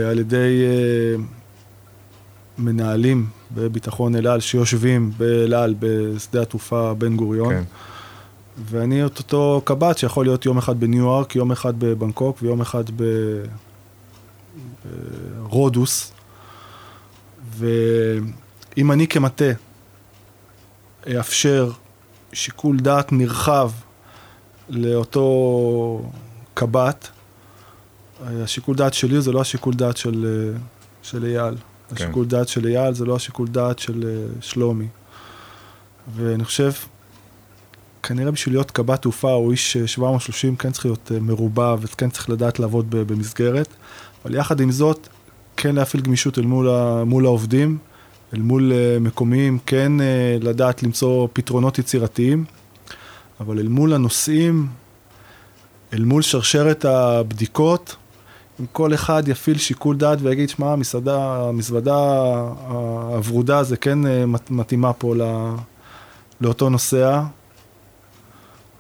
על 0.10 0.20
ידי 0.20 0.64
אה, 0.66 1.24
מנהלים 2.58 3.28
בביטחון 3.52 4.16
אל 4.16 4.28
על 4.28 4.40
שיושבים 4.40 5.12
באל 5.18 5.54
על 5.54 5.76
בשדה 5.80 6.42
התעופה 6.42 6.94
בן 6.94 7.16
גוריון. 7.16 7.54
כן. 7.54 7.64
ואני 8.66 9.06
את 9.06 9.18
אותו 9.18 9.62
קב"ט 9.64 9.98
שיכול 9.98 10.26
להיות 10.26 10.46
יום 10.46 10.58
אחד 10.58 10.80
בניו 10.80 11.00
יורק, 11.00 11.36
יום 11.36 11.52
אחד 11.52 11.74
בבנקוק 11.80 12.38
ויום 12.42 12.62
אחד 12.62 12.84
ברודוס. 15.42 16.12
ואם 17.58 18.92
אני 18.92 19.08
כמטה 19.08 19.52
אאפשר 21.08 21.72
שיקול 22.36 22.80
דעת 22.80 23.12
נרחב 23.12 23.72
לאותו 24.70 26.12
קב"ט. 26.54 27.08
השיקול 28.28 28.76
דעת 28.76 28.94
שלי 28.94 29.22
זה 29.22 29.32
לא 29.32 29.42
השיקול 29.42 29.74
דעת 29.74 29.98
של, 29.98 30.52
של 31.02 31.26
אייל. 31.26 31.56
כן. 31.56 31.96
השיקול 31.96 32.26
דעת 32.26 32.48
של 32.48 32.68
אייל 32.68 32.94
זה 32.94 33.06
לא 33.06 33.16
השיקול 33.16 33.48
דעת 33.48 33.80
של 33.80 34.04
אה, 34.08 34.42
שלומי. 34.42 34.88
ואני 36.16 36.44
חושב, 36.44 36.72
כנראה 38.04 38.32
בשביל 38.32 38.56
להיות 38.56 38.72
קב"ט 38.72 39.02
תעופה 39.02 39.34
או 39.34 39.52
איש 39.52 39.78
730 39.78 40.54
אה, 40.54 40.58
כן 40.58 40.72
צריך 40.72 40.86
להיות 40.86 41.12
אה, 41.16 41.20
מרובע 41.20 41.76
וכן 41.80 42.10
צריך 42.10 42.30
לדעת 42.30 42.60
לעבוד 42.60 42.90
במסגרת, 42.90 43.68
אבל 44.26 44.36
יחד 44.36 44.60
עם 44.60 44.72
זאת, 44.72 45.08
כן 45.58 45.76
להפעיל 45.76 46.04
גמישות 46.04 46.40
אל 46.40 46.44
מול, 46.44 46.70
מול 47.06 47.26
העובדים. 47.26 47.78
אל 48.34 48.42
מול 48.42 48.74
אה, 48.74 48.98
מקומיים 49.00 49.60
כן 49.66 50.02
אה, 50.02 50.38
לדעת 50.42 50.84
למצוא 50.84 51.28
פתרונות 51.34 51.80
יצירתיים, 51.80 52.46
אבל 53.40 53.60
אל 53.60 53.68
מול 53.68 53.94
הנושאים, 53.94 54.68
אל 55.94 56.04
מול 56.04 56.22
שרשרת 56.22 56.86
הבדיקות, 56.86 57.96
אם 58.60 58.66
כל 58.72 58.94
אחד 58.94 59.28
יפעיל 59.28 59.58
שיקול 59.58 59.98
דעת 59.98 60.18
ויגיד, 60.22 60.50
שמע, 60.50 60.74
המסעדה, 60.74 61.48
המזוודה 61.50 61.98
הוורודה 63.10 63.64
זה 63.64 63.78
כן 63.78 64.06
אה, 64.06 64.24
מתאימה 64.50 64.94
פה 64.94 65.16
לאותו 66.42 66.70
נוסע, 66.70 67.24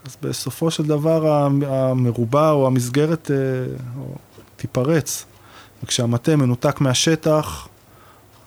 אז 0.05 0.17
בסופו 0.21 0.71
של 0.71 0.83
דבר 0.83 1.49
המרובע 1.67 2.51
או 2.51 2.67
המסגרת 2.67 3.31
תיפרץ. 4.55 5.25
וכשהמטה 5.83 6.35
מנותק 6.35 6.81
מהשטח, 6.81 7.67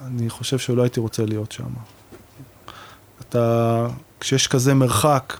אני 0.06 0.30
חושב 0.30 0.58
שלא 0.58 0.82
הייתי 0.82 1.00
רוצה 1.00 1.26
להיות 1.26 1.52
שם. 1.52 1.64
אתה, 3.20 3.86
כשיש 4.20 4.46
כזה 4.46 4.74
מרחק, 4.74 5.36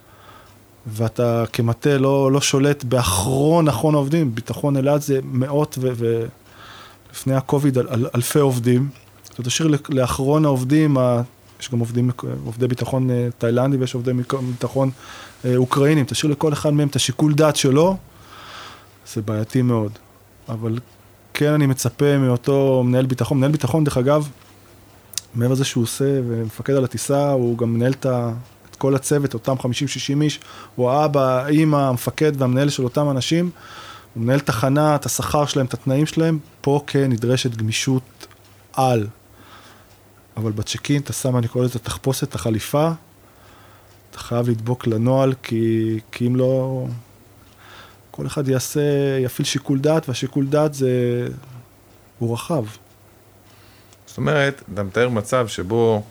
ואתה 0.86 1.44
כמטה 1.52 1.98
לא, 1.98 2.32
לא 2.32 2.40
שולט 2.40 2.84
באחרון 2.84 3.68
אחרון 3.68 3.94
העובדים, 3.94 4.34
ביטחון 4.34 4.76
אלעד 4.76 5.00
זה 5.00 5.18
מאות 5.24 5.78
ולפני 5.80 7.34
הקוביד 7.34 7.78
אל, 7.78 7.88
אל, 7.88 8.06
אלפי 8.14 8.38
עובדים. 8.38 8.88
אתה 9.34 9.42
תשאיר 9.42 9.76
לאחרון 9.88 10.44
העובדים, 10.44 10.96
יש 11.60 11.70
גם 11.70 11.78
עובדים, 11.78 12.10
עובדי 12.44 12.68
ביטחון 12.68 13.10
אה, 13.10 13.28
תאילנדי 13.38 13.76
ויש 13.76 13.94
עובדי 13.94 14.12
ביטחון 14.50 14.90
אה, 15.44 15.56
אוקראינים, 15.56 16.04
תשאיר 16.04 16.32
לכל 16.32 16.52
אחד 16.52 16.72
מהם 16.72 16.88
את 16.88 16.96
השיקול 16.96 17.34
דעת 17.34 17.56
שלו, 17.56 17.96
זה 19.14 19.22
בעייתי 19.22 19.62
מאוד. 19.62 19.92
אבל 20.48 20.78
כן 21.34 21.52
אני 21.52 21.66
מצפה 21.66 22.18
מאותו 22.18 22.82
מנהל 22.86 23.06
ביטחון, 23.06 23.38
מנהל 23.38 23.52
ביטחון 23.52 23.84
דרך 23.84 23.96
אגב, 23.96 24.28
מעבר 25.38 25.52
לזה 25.52 25.64
שהוא 25.64 25.84
עושה 25.84 26.20
ומפקד 26.28 26.72
על 26.72 26.84
הטיסה, 26.84 27.30
הוא 27.30 27.58
גם 27.58 27.74
מנהל 27.74 27.92
את, 27.92 28.06
ה, 28.06 28.32
את 28.70 28.76
כל 28.76 28.94
הצוות, 28.94 29.34
אותם 29.34 29.54
50-60 29.54 30.22
איש, 30.22 30.40
הוא 30.76 30.90
האבא, 30.90 31.44
האמא, 31.44 31.76
המפקד 31.76 32.32
והמנהל 32.38 32.68
של 32.68 32.84
אותם 32.84 33.10
אנשים, 33.10 33.50
הוא 34.14 34.22
מנהל 34.22 34.40
תחנה, 34.40 34.94
את 34.94 35.06
השכר 35.06 35.46
שלהם, 35.46 35.66
את 35.66 35.74
התנאים 35.74 36.06
שלהם, 36.06 36.38
פה 36.60 36.80
כן 36.86 37.12
נדרשת 37.12 37.56
גמישות 37.56 38.26
על. 38.72 39.06
אבל 40.36 40.52
בצ'קין 40.52 41.02
אתה 41.02 41.12
שם, 41.12 41.36
אני 41.36 41.48
קורא 41.48 41.64
לזה 41.64 41.78
תחפושת, 41.78 42.34
החליפה, 42.34 42.90
אתה 44.10 44.18
חייב 44.18 44.48
לדבוק 44.48 44.86
לנוהל, 44.86 45.34
כי, 45.42 45.98
כי 46.12 46.26
אם 46.26 46.36
לא, 46.36 46.84
כל 48.10 48.26
אחד 48.26 48.48
יעשה, 48.48 48.80
יפעיל 49.24 49.46
שיקול 49.46 49.78
דעת, 49.78 50.08
והשיקול 50.08 50.46
דעת 50.46 50.74
זה, 50.74 51.28
הוא 52.18 52.34
רחב. 52.34 52.64
אומרת, 54.18 54.62
אתה 54.74 54.82
מתאר 54.82 55.08
מצב 55.08 55.48
שבו 55.48 56.02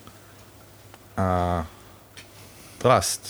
ה-trust, 1.18 3.28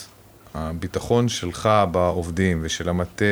הביטחון 0.53 1.29
שלך 1.29 1.69
בעובדים 1.91 2.59
ושל 2.61 2.89
המטה, 2.89 3.25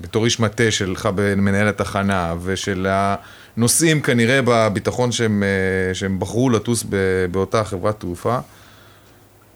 בתור 0.00 0.24
איש 0.24 0.40
מטה 0.40 0.70
שלך 0.70 1.08
במנהל 1.14 1.68
התחנה 1.68 2.34
ושל 2.42 2.86
הנוסעים 3.56 4.00
כנראה 4.00 4.40
בביטחון 4.44 5.12
שהם, 5.12 5.42
אה, 5.42 5.94
שהם 5.94 6.20
בחרו 6.20 6.50
לטוס 6.50 6.84
באותה 7.30 7.64
חברת 7.64 8.00
תעופה, 8.00 8.38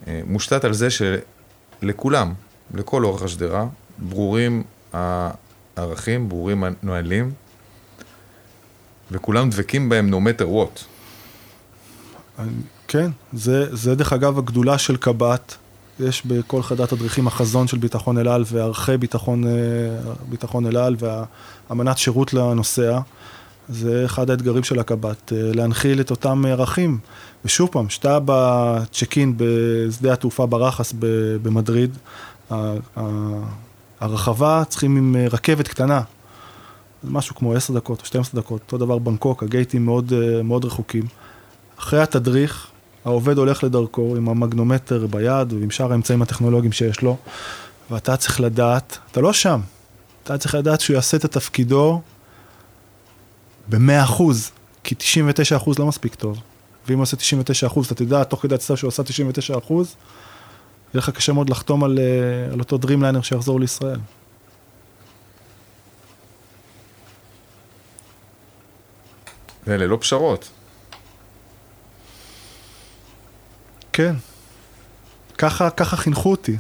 אה, 0.06 0.20
מושתת 0.24 0.64
על 0.64 0.72
זה 0.72 0.88
שלכולם, 0.90 2.34
לכל 2.74 3.04
אורך 3.04 3.22
השדרה, 3.22 3.66
ברורים 3.98 4.62
הערכים, 4.92 6.28
ברורים 6.28 6.64
הנהלים, 6.64 7.30
וכולם 9.10 9.50
דבקים 9.50 9.88
בהם 9.88 10.14
no 10.14 10.16
matter 10.16 10.44
what. 10.44 10.84
כן, 12.88 13.10
זה, 13.32 13.76
זה 13.76 13.94
דרך 13.94 14.12
אגב 14.12 14.38
הגדולה 14.38 14.78
של 14.78 14.96
קב"ט. 14.96 15.54
יש 16.00 16.26
בכל 16.26 16.62
חדר 16.62 16.86
תדריכים 16.86 17.26
החזון 17.26 17.68
של 17.68 17.78
ביטחון 17.78 18.18
אל 18.18 18.28
על 18.28 18.44
וערכי 18.46 18.96
ביטחון, 18.96 19.46
אה, 19.46 19.50
ביטחון 20.28 20.66
אל 20.66 20.76
על 20.76 20.96
והאמנת 20.98 21.98
שירות 21.98 22.34
לנוסע. 22.34 23.00
זה 23.68 24.04
אחד 24.04 24.30
האתגרים 24.30 24.64
של 24.64 24.78
הקב"ט, 24.78 25.32
אה, 25.32 25.38
להנחיל 25.54 26.00
את 26.00 26.10
אותם 26.10 26.44
ערכים. 26.48 26.98
ושוב 27.44 27.68
פעם, 27.72 27.86
כשאתה 27.86 28.18
בצ'ק 28.24 29.18
אין 29.18 29.34
בשדה 29.36 30.12
התעופה 30.12 30.46
ברחס 30.46 30.94
במדריד, 31.42 31.96
הרחבה 34.00 34.62
צריכים 34.68 34.96
עם 34.96 35.16
אה, 35.16 35.26
רכבת 35.30 35.68
קטנה, 35.68 36.00
משהו 37.04 37.34
כמו 37.34 37.54
10 37.54 37.74
דקות 37.74 38.00
או 38.00 38.06
12 38.06 38.40
דקות, 38.40 38.60
אותו 38.60 38.78
דבר 38.78 38.98
בנקוק, 38.98 39.42
הגייטים 39.42 39.84
מאוד, 39.84 40.12
מאוד 40.44 40.64
רחוקים. 40.64 41.04
אחרי 41.78 42.02
התדריך, 42.02 42.66
העובד 43.04 43.38
הולך 43.38 43.64
לדרכו 43.64 44.16
עם 44.16 44.28
המגנומטר 44.28 45.06
ביד 45.06 45.52
ועם 45.52 45.70
שאר 45.70 45.92
האמצעים 45.92 46.22
הטכנולוגיים 46.22 46.72
שיש 46.72 47.02
לו, 47.02 47.16
ואתה 47.90 48.16
צריך 48.16 48.40
לדעת, 48.40 48.98
אתה 49.10 49.20
לא 49.20 49.32
שם, 49.32 49.60
אתה 50.24 50.38
צריך 50.38 50.54
לדעת 50.54 50.80
שהוא 50.80 50.94
יעשה 50.94 51.16
את 51.16 51.24
התפקידו 51.24 52.00
ב-100 53.68 54.04
אחוז, 54.04 54.50
כי 54.84 54.94
99 54.94 55.56
אחוז 55.56 55.78
לא 55.78 55.86
מספיק 55.86 56.14
טוב. 56.14 56.38
ואם 56.88 56.96
הוא 56.96 57.02
עושה 57.02 57.16
99 57.16 57.66
אחוז, 57.66 57.86
אתה 57.86 57.94
תדע, 57.94 58.24
תוך 58.24 58.42
כדי 58.42 58.54
הטיסה 58.54 58.76
שהוא 58.76 58.88
עושה 58.88 59.02
99 59.02 59.58
אחוז, 59.58 59.86
יהיה 59.86 60.98
לך 60.98 61.10
קשה 61.10 61.32
מאוד 61.32 61.50
לחתום 61.50 61.84
על, 61.84 61.98
אה, 61.98 62.52
על 62.52 62.58
אותו 62.58 62.78
Dreamliner 62.82 63.22
שיחזור 63.22 63.60
לישראל. 63.60 63.98
ואלה 69.68 69.86
לא 69.86 69.98
פשרות. 70.00 70.50
כן. 73.92 74.14
ככה, 75.38 75.70
ככה 75.70 75.96
חינכו 75.96 76.30
אותי. 76.30 76.56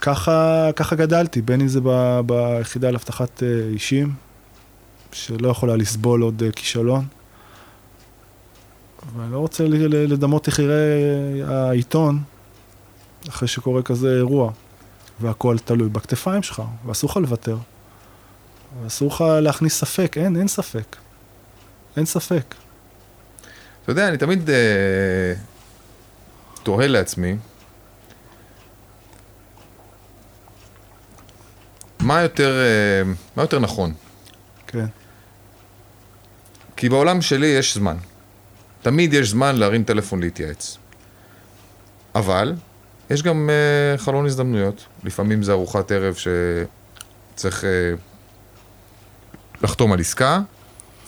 ככה, 0.00 0.68
ככה 0.76 0.96
גדלתי, 0.96 1.42
בין 1.42 1.60
אם 1.60 1.68
זה 1.68 1.80
ב, 1.82 2.20
ביחידה 2.26 2.90
לאבטחת 2.90 3.42
אה, 3.42 3.48
אישים, 3.72 4.14
שלא 5.12 5.48
יכולה 5.48 5.76
לסבול 5.76 6.22
עוד 6.22 6.42
אה, 6.42 6.52
כישלון. 6.52 7.06
ואני 9.16 9.32
לא 9.32 9.38
רוצה 9.38 9.64
לדמות 9.68 10.46
איך 10.46 10.58
יראה 10.58 11.68
העיתון 11.68 12.22
אחרי 13.28 13.48
שקורה 13.48 13.82
כזה 13.82 14.16
אירוע, 14.16 14.52
והכל 15.20 15.58
תלוי 15.58 15.88
בכתפיים 15.88 16.42
שלך, 16.42 16.62
ואסור 16.86 17.10
לך 17.10 17.16
לוותר. 17.16 17.56
ואסור 18.82 19.08
לך 19.08 19.24
להכניס 19.42 19.78
ספק, 19.78 20.16
אין, 20.18 20.36
אין 20.36 20.48
ספק. 20.48 20.96
אין 21.98 22.06
ספק. 22.06 22.54
אתה 23.82 23.92
יודע, 23.92 24.08
אני 24.08 24.16
תמיד 24.16 24.50
אה, 24.50 25.34
תוהה 26.62 26.86
לעצמי, 26.86 27.36
מה 32.00 32.20
יותר, 32.20 32.60
אה, 32.60 33.12
מה 33.36 33.42
יותר 33.42 33.58
נכון? 33.58 33.94
כן. 34.66 34.86
כי 36.76 36.88
בעולם 36.88 37.22
שלי 37.22 37.46
יש 37.46 37.74
זמן. 37.74 37.96
תמיד 38.82 39.12
יש 39.12 39.28
זמן 39.28 39.56
להרים 39.56 39.84
טלפון 39.84 40.20
להתייעץ. 40.20 40.78
אבל, 42.14 42.54
יש 43.10 43.22
גם 43.22 43.50
אה, 43.50 43.98
חלון 43.98 44.26
הזדמנויות. 44.26 44.86
לפעמים 45.04 45.42
זה 45.42 45.52
ארוחת 45.52 45.92
ערב 45.92 46.14
שצריך 47.34 47.64
אה, 47.64 47.70
לחתום 49.62 49.92
על 49.92 50.00
עסקה, 50.00 50.40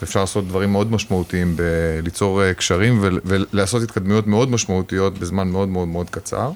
ואפשר 0.01 0.21
לעשות 0.21 0.49
דברים 0.49 0.73
מאוד 0.73 0.93
משמעותיים 0.93 1.57
בליצור 1.57 2.43
אה, 2.43 2.55
קשרים 2.55 2.99
ולעשות 3.03 3.83
התקדמויות 3.83 4.27
מאוד 4.27 4.51
משמעותיות 4.51 5.19
בזמן 5.19 5.49
מאוד 5.49 5.69
מאוד 5.69 5.89
מאוד 5.89 6.11
קצר. 6.11 6.51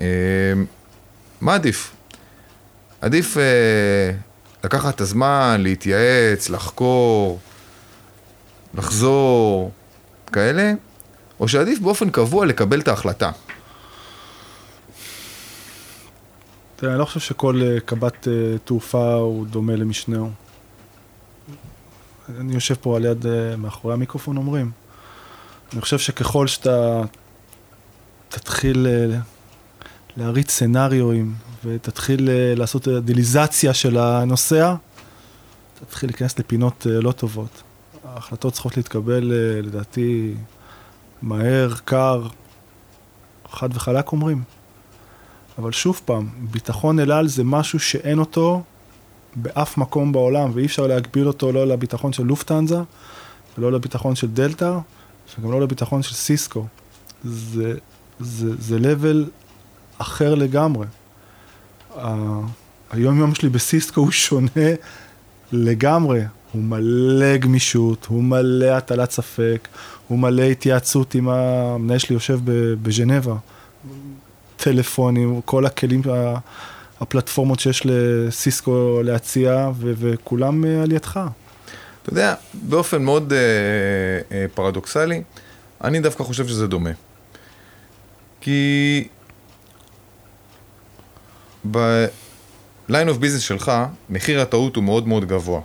אה, 0.00 0.52
מה 1.40 1.54
עדיף? 1.54 1.92
עדיף 3.00 3.36
אה, 3.36 4.12
לקחת 4.64 4.94
את 4.94 5.00
הזמן, 5.00 5.56
להתייעץ, 5.58 6.50
לחקור, 6.50 7.38
לחזור, 8.74 9.70
כאלה, 10.32 10.72
או 11.40 11.48
שעדיף 11.48 11.78
באופן 11.78 12.10
קבוע 12.10 12.46
לקבל 12.46 12.80
את 12.80 12.88
ההחלטה. 12.88 13.30
אני 16.82 16.98
לא 16.98 17.04
חושב 17.04 17.20
שכל 17.20 17.60
קב"ט 17.84 18.28
תעופה 18.64 19.14
הוא 19.14 19.46
דומה 19.46 19.76
למשנהו. 19.76 20.30
אני 22.40 22.54
יושב 22.54 22.74
פה 22.74 22.96
על 22.96 23.04
יד, 23.04 23.26
אה, 23.26 23.56
מאחורי 23.56 23.94
המיקרופון 23.94 24.36
אומרים. 24.36 24.70
אני 25.72 25.80
חושב 25.80 25.98
שככל 25.98 26.46
שאתה 26.46 27.02
תתחיל 28.28 28.86
אה, 28.86 29.18
להריץ 30.16 30.50
סנאריואים 30.50 31.34
ותתחיל 31.64 32.30
אה, 32.30 32.54
לעשות 32.56 32.88
דיליזציה 32.88 33.74
של 33.74 33.98
הנוסע, 33.98 34.74
תתחיל 35.80 36.08
להיכנס 36.08 36.38
לפינות 36.38 36.86
לא 36.90 37.12
טובות. 37.12 37.62
ההחלטות 38.04 38.52
צריכות 38.52 38.76
להתקבל, 38.76 39.32
לדעתי, 39.62 40.34
מהר, 41.22 41.74
קר, 41.84 42.26
חד 43.50 43.68
וחלק 43.74 44.12
אומרים. 44.12 44.42
אבל 45.58 45.72
שוב 45.72 46.00
פעם, 46.04 46.28
ביטחון 46.38 47.00
אל 47.00 47.12
על 47.12 47.28
זה 47.28 47.44
משהו 47.44 47.78
שאין 47.78 48.18
אותו 48.18 48.62
באף 49.36 49.78
מקום 49.78 50.12
בעולם, 50.12 50.50
ואי 50.54 50.66
אפשר 50.66 50.86
להגביל 50.86 51.28
אותו 51.28 51.52
לא 51.52 51.66
לביטחון 51.66 52.12
של 52.12 52.22
לופטנזה, 52.22 52.78
ולא 53.58 53.72
לביטחון 53.72 54.14
של 54.14 54.26
דלתא, 54.26 54.78
וגם 55.38 55.52
לא 55.52 55.60
לביטחון 55.60 56.02
של 56.02 56.14
סיסקו. 56.14 56.66
זה, 57.24 57.74
זה, 58.20 58.50
זה 58.58 58.76
level 58.78 59.30
אחר 59.98 60.34
לגמרי. 60.34 60.86
היום 62.90 63.18
יום 63.18 63.34
שלי 63.34 63.48
בסיסקו 63.48 64.00
הוא 64.00 64.10
שונה 64.10 64.70
לגמרי. 65.52 66.20
הוא 66.52 66.62
מלא 66.62 67.36
גמישות, 67.36 68.06
הוא 68.06 68.22
מלא 68.22 68.66
הטלת 68.66 69.10
ספק, 69.10 69.68
הוא 70.08 70.18
מלא 70.18 70.42
התייעצות 70.42 71.14
עם 71.14 71.28
המנהל 71.28 71.98
שלי 71.98 72.14
יושב 72.14 72.40
בז'נבה. 72.82 73.34
טלפונים, 74.56 75.40
כל 75.44 75.66
הכלים 75.66 76.02
הפלטפורמות 77.00 77.60
שיש 77.60 77.82
לסיסקו 77.84 79.00
להציע, 79.04 79.70
ו- 79.76 79.92
וכולם 79.98 80.64
אה, 80.64 80.82
על 80.82 80.92
ידך. 80.92 81.20
אתה 82.02 82.10
יודע, 82.10 82.34
באופן 82.52 83.02
מאוד 83.02 83.32
אה, 83.32 83.38
אה, 84.32 84.46
פרדוקסלי, 84.54 85.22
אני 85.84 86.00
דווקא 86.00 86.24
חושב 86.24 86.48
שזה 86.48 86.66
דומה. 86.66 86.90
כי 88.40 89.08
ב-line 91.70 93.08
of 93.08 93.22
business 93.22 93.40
שלך, 93.40 93.72
מחיר 94.10 94.40
הטעות 94.40 94.76
הוא 94.76 94.84
מאוד 94.84 95.08
מאוד 95.08 95.24
גבוה. 95.24 95.60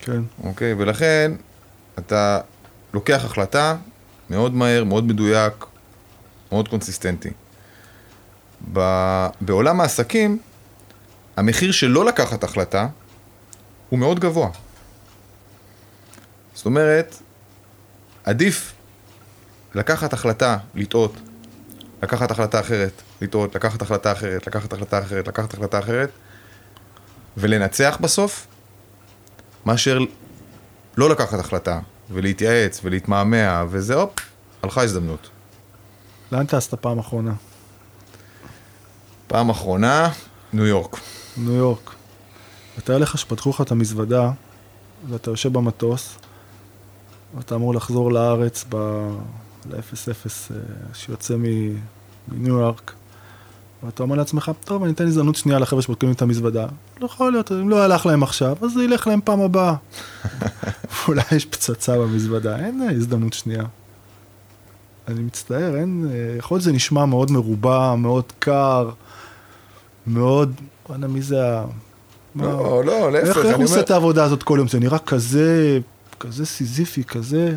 כן. 0.00 0.22
אוקיי? 0.44 0.74
ולכן 0.78 1.32
אתה 1.98 2.40
לוקח 2.94 3.24
החלטה 3.24 3.76
מאוד 4.30 4.54
מהר, 4.54 4.84
מאוד 4.84 5.04
מדויק, 5.04 5.52
מאוד 6.52 6.68
קונסיסטנטי. 6.68 7.30
בעולם 9.40 9.80
העסקים, 9.80 10.38
המחיר 11.40 11.72
של 11.72 11.86
לא 11.86 12.04
לקחת 12.04 12.44
החלטה 12.44 12.88
הוא 13.88 13.98
מאוד 13.98 14.20
גבוה. 14.20 14.50
זאת 16.54 16.66
אומרת, 16.66 17.16
עדיף 18.24 18.72
לקחת 19.74 20.12
החלטה, 20.12 20.58
לטעות, 20.74 21.12
לקחת 22.02 22.30
החלטה 22.30 22.60
אחרת, 22.60 23.02
לטעות, 23.20 23.54
לקחת 23.54 23.82
החלטה 23.82 24.12
אחרת, 24.12 24.46
לקחת 24.46 24.72
החלטה 24.72 24.98
אחרת, 24.98 25.28
לקחת 25.28 25.54
החלטה 25.54 25.78
אחרת, 25.78 26.10
ולנצח 27.36 27.98
בסוף, 28.00 28.46
מאשר 29.66 29.98
לא 30.96 31.10
לקחת 31.10 31.38
החלטה, 31.38 31.80
ולהתייעץ, 32.10 32.80
ולהתמהמה, 32.84 33.64
וזה 33.68 33.94
הופ, 33.94 34.12
הלכה 34.62 34.82
הזדמנות. 34.82 35.30
לאן 36.32 36.46
טסת 36.46 36.74
פעם 36.74 36.98
אחרונה? 36.98 37.32
פעם 39.26 39.50
אחרונה, 39.50 40.10
ניו 40.52 40.66
יורק. 40.66 40.96
ניו 41.36 41.52
יורק. 41.52 41.94
ותאר 42.78 42.98
לך 42.98 43.18
שפתחו 43.18 43.50
לך 43.50 43.60
את 43.60 43.70
המזוודה, 43.70 44.30
ואתה 45.08 45.30
יושב 45.30 45.52
במטוס, 45.52 46.18
ואתה 47.36 47.54
אמור 47.54 47.74
לחזור 47.74 48.12
לארץ 48.12 48.64
ל-0-0 49.70 50.26
אה, 50.26 50.56
שיוצא 50.94 51.36
מניו 52.28 52.58
יורק, 52.58 52.92
ואתה 53.82 54.02
אומר 54.02 54.16
לעצמך, 54.16 54.50
טוב, 54.64 54.82
אני 54.82 54.92
אתן 54.92 55.06
הזדמנות 55.06 55.36
שנייה 55.36 55.58
לחבר'ה 55.58 55.82
שבודקים 55.82 56.08
לי 56.08 56.14
את 56.14 56.22
המזוודה. 56.22 56.66
לא 57.00 57.06
יכול 57.06 57.32
להיות, 57.32 57.52
אם 57.52 57.68
לא 57.68 57.82
הלך 57.82 58.06
להם 58.06 58.22
עכשיו, 58.22 58.56
אז 58.62 58.72
זה 58.72 58.84
ילך 58.84 59.06
להם 59.06 59.20
פעם 59.24 59.40
הבאה. 59.40 59.74
אולי 61.08 61.22
יש 61.32 61.44
פצצה 61.46 61.98
במזוודה, 61.98 62.58
אין 62.58 62.82
אה, 62.82 62.90
הזדמנות 62.90 63.32
שנייה. 63.32 63.64
אני 65.08 65.20
מצטער, 65.20 65.76
אין, 65.76 66.06
אה, 66.10 66.36
יכול 66.38 66.54
להיות 66.54 66.62
שזה 66.62 66.72
נשמע 66.72 67.04
מאוד 67.04 67.30
מרובע, 67.30 67.94
מאוד 67.94 68.24
קר. 68.38 68.90
מאוד, 70.06 70.52
וואלה, 70.88 71.06
מי 71.06 71.22
זה 71.22 71.48
ה... 71.48 71.64
לא, 72.36 72.84
לא, 72.84 73.12
להפך, 73.12 73.28
איך 73.28 73.36
איך 73.36 73.46
אני 73.46 73.54
הוא 73.54 73.64
עושה 73.64 73.74
אומר... 73.74 73.84
את 73.84 73.90
העבודה 73.90 74.24
הזאת 74.24 74.42
כל 74.42 74.56
יום? 74.58 74.68
זה 74.68 74.80
נראה 74.80 74.98
כזה, 74.98 75.78
כזה 76.20 76.46
סיזיפי, 76.46 77.04
כזה... 77.04 77.56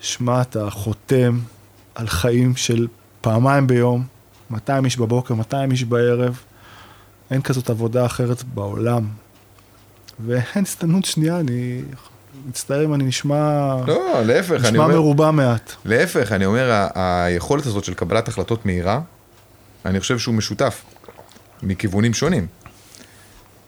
שמע, 0.00 0.40
אתה 0.40 0.70
חותם 0.70 1.38
על 1.94 2.08
חיים 2.08 2.56
של 2.56 2.86
פעמיים 3.20 3.66
ביום, 3.66 4.04
200 4.50 4.84
איש 4.84 4.96
בבוקר, 4.96 5.34
200 5.34 5.70
איש 5.70 5.84
בערב. 5.84 6.40
אין 7.30 7.42
כזאת 7.42 7.70
עבודה 7.70 8.06
אחרת 8.06 8.42
בעולם. 8.42 9.06
ואין 10.26 10.64
הסתנות 10.64 11.04
שנייה, 11.04 11.40
אני 11.40 11.82
מצטער 12.48 12.84
אם 12.84 12.94
אני 12.94 13.04
נשמע, 13.04 13.76
לא, 13.86 14.22
להפך, 14.24 14.50
אני 14.50 14.60
נשמע 14.60 14.84
אומר... 14.84 14.94
מרובע 14.94 15.30
מעט. 15.30 15.72
להפך, 15.84 16.32
אני 16.32 16.46
אומר, 16.46 16.86
היכולת 16.94 17.66
הזאת 17.66 17.84
של 17.84 17.94
קבלת 17.94 18.28
החלטות 18.28 18.66
מהירה, 18.66 19.00
אני 19.84 20.00
חושב 20.00 20.18
שהוא 20.18 20.34
משותף, 20.34 20.84
מכיוונים 21.62 22.14
שונים. 22.14 22.46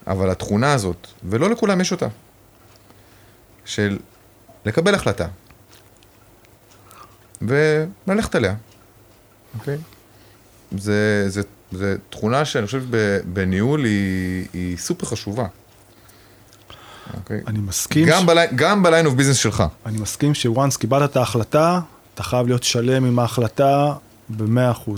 אבל 0.07 0.29
התכונה 0.29 0.73
הזאת, 0.73 1.07
ולא 1.23 1.49
לכולם 1.49 1.81
יש 1.81 1.91
אותה, 1.91 2.07
של 3.65 3.97
לקבל 4.65 4.95
החלטה, 4.95 5.27
וללכת 7.41 8.35
עליה, 8.35 8.55
אוקיי? 9.59 9.77
זה, 10.77 11.25
זה, 11.29 11.41
זה 11.71 11.95
תכונה 12.09 12.45
שאני 12.45 12.65
חושב 12.65 12.83
בניהול 13.25 13.83
היא, 13.83 14.47
היא 14.53 14.77
סופר 14.77 15.05
חשובה. 15.05 15.45
אוקיי? 17.13 17.41
אני 17.47 17.59
מסכים, 17.59 18.07
גם, 18.07 18.21
ש... 18.21 18.25
בלי, 18.25 18.41
גם 18.55 18.83
ב 18.83 18.87
line 18.87 19.05
of 19.05 19.13
business 19.13 19.35
שלך. 19.37 19.63
אני 19.85 19.97
מסכים 19.97 20.33
ש 20.33 20.48
once 20.48 20.77
קיבלת 20.77 21.11
את 21.11 21.17
ההחלטה, 21.17 21.79
אתה 22.13 22.23
חייב 22.23 22.47
להיות 22.47 22.63
שלם 22.63 23.05
עם 23.05 23.19
ההחלטה 23.19 23.93
ב-100%. 24.29 24.91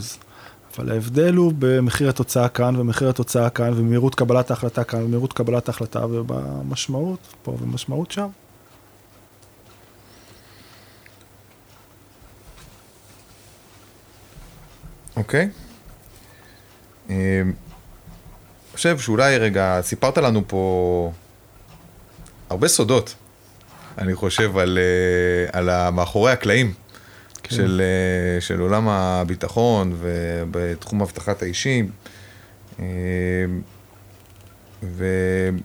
אבל 0.78 0.92
ההבדל 0.92 1.34
הוא 1.34 1.54
במחיר 1.60 2.10
התוצאה 2.10 2.50
כאן 2.50 2.76
ומחיר 2.76 3.10
התוצאה 3.10 3.50
כאן 3.50 3.74
ומהירות 3.76 4.16
קבלת 4.16 4.50
ההחלטה 4.50 4.84
כאן 4.84 5.04
ומהירות 5.04 5.34
קבלת 5.34 5.68
ההחלטה 5.68 6.06
ובמשמעות 6.06 7.20
פה 7.44 7.58
ומשמעות 7.62 8.12
שם. 8.12 8.28
אוקיי. 15.16 15.50
אה, 17.10 17.42
אני 17.42 17.54
חושב 18.76 19.00
שאולי 19.00 19.38
רגע, 19.38 19.80
סיפרת 19.82 20.18
לנו 20.18 20.42
פה 20.48 21.12
הרבה 22.50 22.68
סודות, 22.68 23.16
אני 23.98 24.16
חושב, 24.16 24.58
על, 24.58 24.78
אה, 24.78 25.60
על 25.60 25.70
המאחורי 25.70 26.32
הקלעים 26.32 26.74
כן. 27.44 27.56
של, 27.56 27.82
אה, 27.82 28.42
של 28.42 28.60
עולם 28.60 28.90
הביטחון 28.90 29.96
ובתחום 30.00 31.02
אבטחת 31.02 31.42
האישים. 31.42 31.92
אה, 32.80 32.86
ואם 34.84 35.56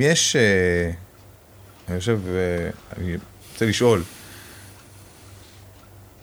יש, 0.00 0.36
אה, 0.36 0.90
אני 1.88 1.98
חושב, 1.98 2.20
אני 2.98 3.16
רוצה 3.52 3.66
לשאול, 3.66 4.02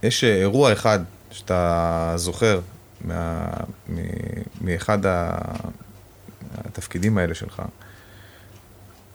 יש 0.03 0.23
אירוע 0.23 0.73
אחד 0.73 0.99
שאתה 1.31 2.13
זוכר 2.15 2.59
מה, 3.01 3.47
מ, 3.89 3.95
מאחד 4.61 4.99
התפקידים 6.57 7.17
האלה 7.17 7.35
שלך, 7.35 7.61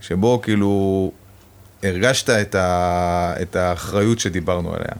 שבו 0.00 0.40
כאילו 0.42 1.12
הרגשת 1.82 2.30
את, 2.30 2.54
ה, 2.54 3.34
את 3.42 3.56
האחריות 3.56 4.18
שדיברנו 4.18 4.74
עליה, 4.74 4.92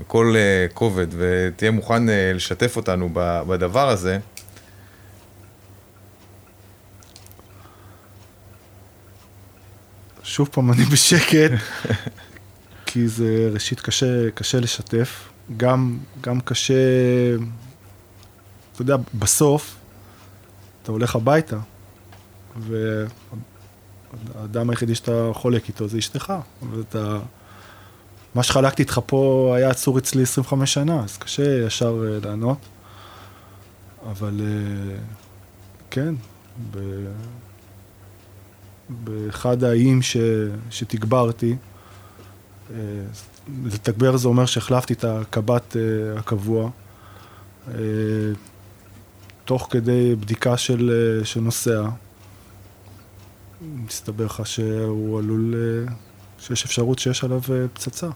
בכל 0.00 0.34
uh, 0.34 0.72
כובד, 0.74 1.06
ותהיה 1.16 1.70
מוכן 1.70 2.08
uh, 2.08 2.12
לשתף 2.34 2.76
אותנו 2.76 3.08
ב, 3.12 3.40
בדבר 3.48 3.88
הזה. 3.88 4.18
שוב 10.22 10.48
פעם 10.52 10.72
אני 10.72 10.84
בשקט, 10.84 11.50
כי 12.86 13.08
זה 13.08 13.48
ראשית 13.52 13.80
קשה, 13.80 14.30
קשה 14.30 14.60
לשתף. 14.60 15.28
גם, 15.56 15.98
גם 16.20 16.40
קשה, 16.40 16.74
אתה 18.72 18.82
יודע, 18.82 18.96
בסוף 19.14 19.76
אתה 20.82 20.92
הולך 20.92 21.16
הביתה, 21.16 21.56
והאדם 24.12 24.70
היחידי 24.70 24.94
שאתה 24.94 25.30
חולק 25.32 25.68
איתו 25.68 25.88
זה 25.88 25.98
אשתך. 25.98 26.32
ואתה, 26.70 27.18
מה 28.34 28.42
שחלקתי 28.42 28.82
איתך 28.82 29.00
פה 29.06 29.52
היה 29.56 29.70
עצור 29.70 29.98
אצלי 29.98 30.22
25 30.22 30.74
שנה, 30.74 31.04
אז 31.04 31.16
קשה 31.16 31.66
ישר 31.66 32.04
אה, 32.04 32.28
לענות. 32.28 32.58
אבל 34.10 34.40
אה, 34.40 34.96
כן, 35.90 36.14
ב... 36.70 36.78
באחד 38.88 39.64
האיים 39.64 40.02
ש... 40.02 40.16
שתגברתי, 40.70 41.56
אה, 42.70 42.76
לתגבר 43.64 44.16
זה 44.16 44.28
אומר 44.28 44.46
שהחלפתי 44.46 44.92
את 44.92 45.04
הקב"ט 45.04 45.76
הקבוע, 46.16 46.70
תוך 49.44 49.68
כדי 49.70 50.14
בדיקה 50.16 50.56
של, 50.56 51.20
של 51.24 51.40
נוסע, 51.40 51.82
מסתבר 53.60 54.24
לך 54.24 54.46
שהוא 54.46 55.18
עלול, 55.18 55.54
אה, 55.54 55.92
שיש 56.38 56.64
אפשרות 56.64 56.98
שיש 56.98 57.24
עליו 57.24 57.40
אה, 57.50 57.68
פצצה. 57.72 58.08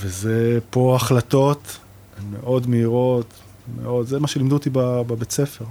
וזה 0.00 0.58
פה 0.70 0.96
החלטות 0.96 1.78
מאוד 2.30 2.66
מהירות, 2.66 3.34
מאוד, 3.82 4.06
זה 4.06 4.20
מה 4.20 4.28
שלימדו 4.28 4.54
אותי 4.54 4.70
בב- 4.70 5.02
בבית 5.06 5.30
ספר. 5.30 5.64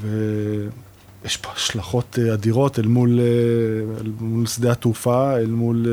ויש 0.00 1.36
פה 1.36 1.50
השלכות 1.52 2.18
אה, 2.18 2.34
אדירות 2.34 2.78
אל 2.78 2.86
מול, 2.86 3.20
אל 4.00 4.12
מול 4.20 4.46
שדה 4.46 4.72
התעופה, 4.72 5.36
אל 5.36 5.50
מול... 5.50 5.86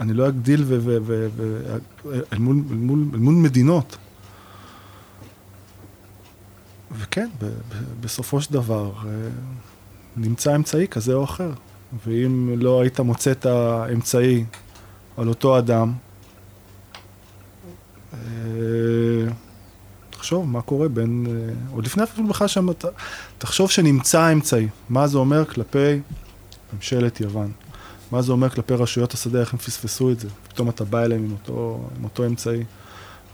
אני 0.00 0.12
לא 0.12 0.28
אגדיל, 0.28 0.62
ו, 0.62 0.78
ו, 0.82 0.96
ו, 1.06 1.28
ו, 1.36 1.60
אל, 2.32 2.38
מול, 2.38 2.56
אל, 2.70 2.76
מול, 2.76 3.04
אל 3.14 3.18
מול 3.18 3.34
מדינות. 3.34 3.96
וכן, 6.98 7.28
ב, 7.40 7.44
ב, 7.44 7.50
בסופו 8.00 8.40
של 8.40 8.52
דבר, 8.52 8.92
אה, 9.06 9.10
נמצא 10.16 10.56
אמצעי 10.56 10.88
כזה 10.88 11.14
או 11.14 11.24
אחר. 11.24 11.50
ואם 12.06 12.54
לא 12.56 12.80
היית 12.80 13.00
מוצא 13.00 13.30
את 13.30 13.46
האמצעי 13.46 14.44
על 15.16 15.28
אותו 15.28 15.58
אדם, 15.58 15.92
אה, 18.14 18.18
תחשוב 20.10 20.48
מה 20.48 20.62
קורה 20.62 20.88
בין, 20.88 21.26
אה, 21.30 21.54
עוד 21.72 21.84
לפני 21.86 22.02
אפילו 22.02 22.28
בכלל 22.28 22.48
שם, 22.48 22.68
תחשוב 23.38 23.70
שנמצא 23.70 24.20
האמצעי, 24.20 24.68
מה 24.88 25.06
זה 25.06 25.18
אומר 25.18 25.44
כלפי 25.44 26.00
ממשלת 26.72 27.20
יוון, 27.20 27.52
מה 28.12 28.22
זה 28.22 28.32
אומר 28.32 28.48
כלפי 28.50 28.74
רשויות 28.74 29.14
השדה, 29.14 29.40
איך 29.40 29.52
הם 29.52 29.58
פספסו 29.58 30.10
את 30.10 30.20
זה, 30.20 30.28
פתאום 30.48 30.68
אתה 30.68 30.84
בא 30.84 31.04
אליהם 31.04 31.24
עם 31.24 31.32
אותו, 31.32 31.88
עם 31.98 32.04
אותו 32.04 32.26
אמצעי, 32.26 32.64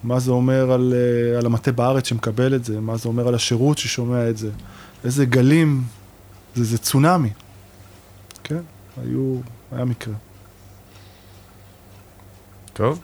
מה 0.04 0.20
זה 0.20 0.30
אומר 0.30 0.72
על, 0.72 0.94
אה, 0.96 1.38
על 1.38 1.46
המטה 1.46 1.72
בארץ 1.72 2.06
שמקבל 2.06 2.54
את 2.54 2.64
זה, 2.64 2.80
מה 2.80 2.96
זה 2.96 3.08
אומר 3.08 3.28
על 3.28 3.34
השירות 3.34 3.78
ששומע 3.78 4.30
את 4.30 4.36
זה, 4.36 4.50
איזה 5.04 5.24
גלים, 5.24 5.82
זה, 6.54 6.64
זה 6.64 6.78
צונאמי, 6.78 7.30
כן, 8.44 8.60
היו, 9.02 9.36
היה 9.72 9.84
מקרה. 9.84 10.14
טוב, 12.72 13.00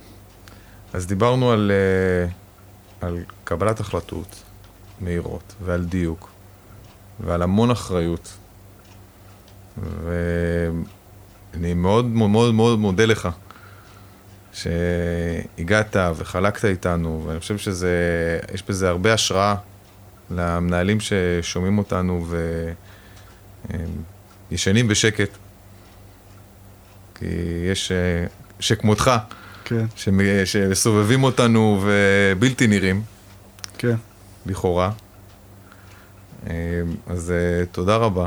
אז 0.92 1.06
דיברנו 1.06 1.50
על, 1.50 1.70
אה, 1.74 2.30
על 3.08 3.18
קבלת 3.44 3.80
החלטות 3.80 4.42
מהירות 5.00 5.54
ועל 5.64 5.84
דיוק 5.84 6.30
ועל 7.20 7.42
המון 7.42 7.70
אחריות. 7.70 8.36
ואני 10.04 11.74
מאוד 11.74 12.06
מאוד 12.06 12.54
מאוד 12.54 12.78
מודה 12.78 13.06
לך 13.06 13.28
שהגעת 14.58 15.96
וחלקת 16.16 16.64
איתנו, 16.64 17.24
ואני 17.26 17.40
חושב 17.40 17.58
שזה, 17.58 17.90
יש 18.54 18.62
בזה 18.68 18.88
הרבה 18.88 19.12
השראה 19.12 19.54
למנהלים 20.30 20.98
ששומעים 21.00 21.78
אותנו 21.78 22.26
וישנים 24.50 24.88
בשקט. 24.88 25.30
כי 27.14 27.26
יש, 27.72 27.92
אה, 27.92 28.26
שכמותך, 28.60 29.10
כן, 29.64 29.84
שסובבים 30.44 31.22
אותנו 31.24 31.84
ובלתי 31.84 32.66
נראים, 32.66 33.02
כן. 33.78 33.96
לכאורה. 34.46 34.90
אה, 36.46 36.52
אז 37.06 37.30
אה, 37.30 37.66
תודה 37.66 37.96
רבה. 37.96 38.26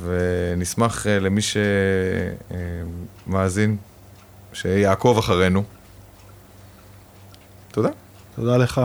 ונשמח 0.00 1.06
למי 1.06 1.40
שמאזין, 3.26 3.76
שיעקוב 4.56 5.18
אחרינו. 5.18 5.62
תודה. 7.72 7.88
תודה 8.36 8.56
לך, 8.56 8.80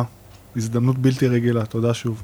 הזדמנות 0.56 0.98
בלתי 0.98 1.28
רגילה, 1.28 1.66
תודה 1.66 1.94
שוב. 1.94 2.24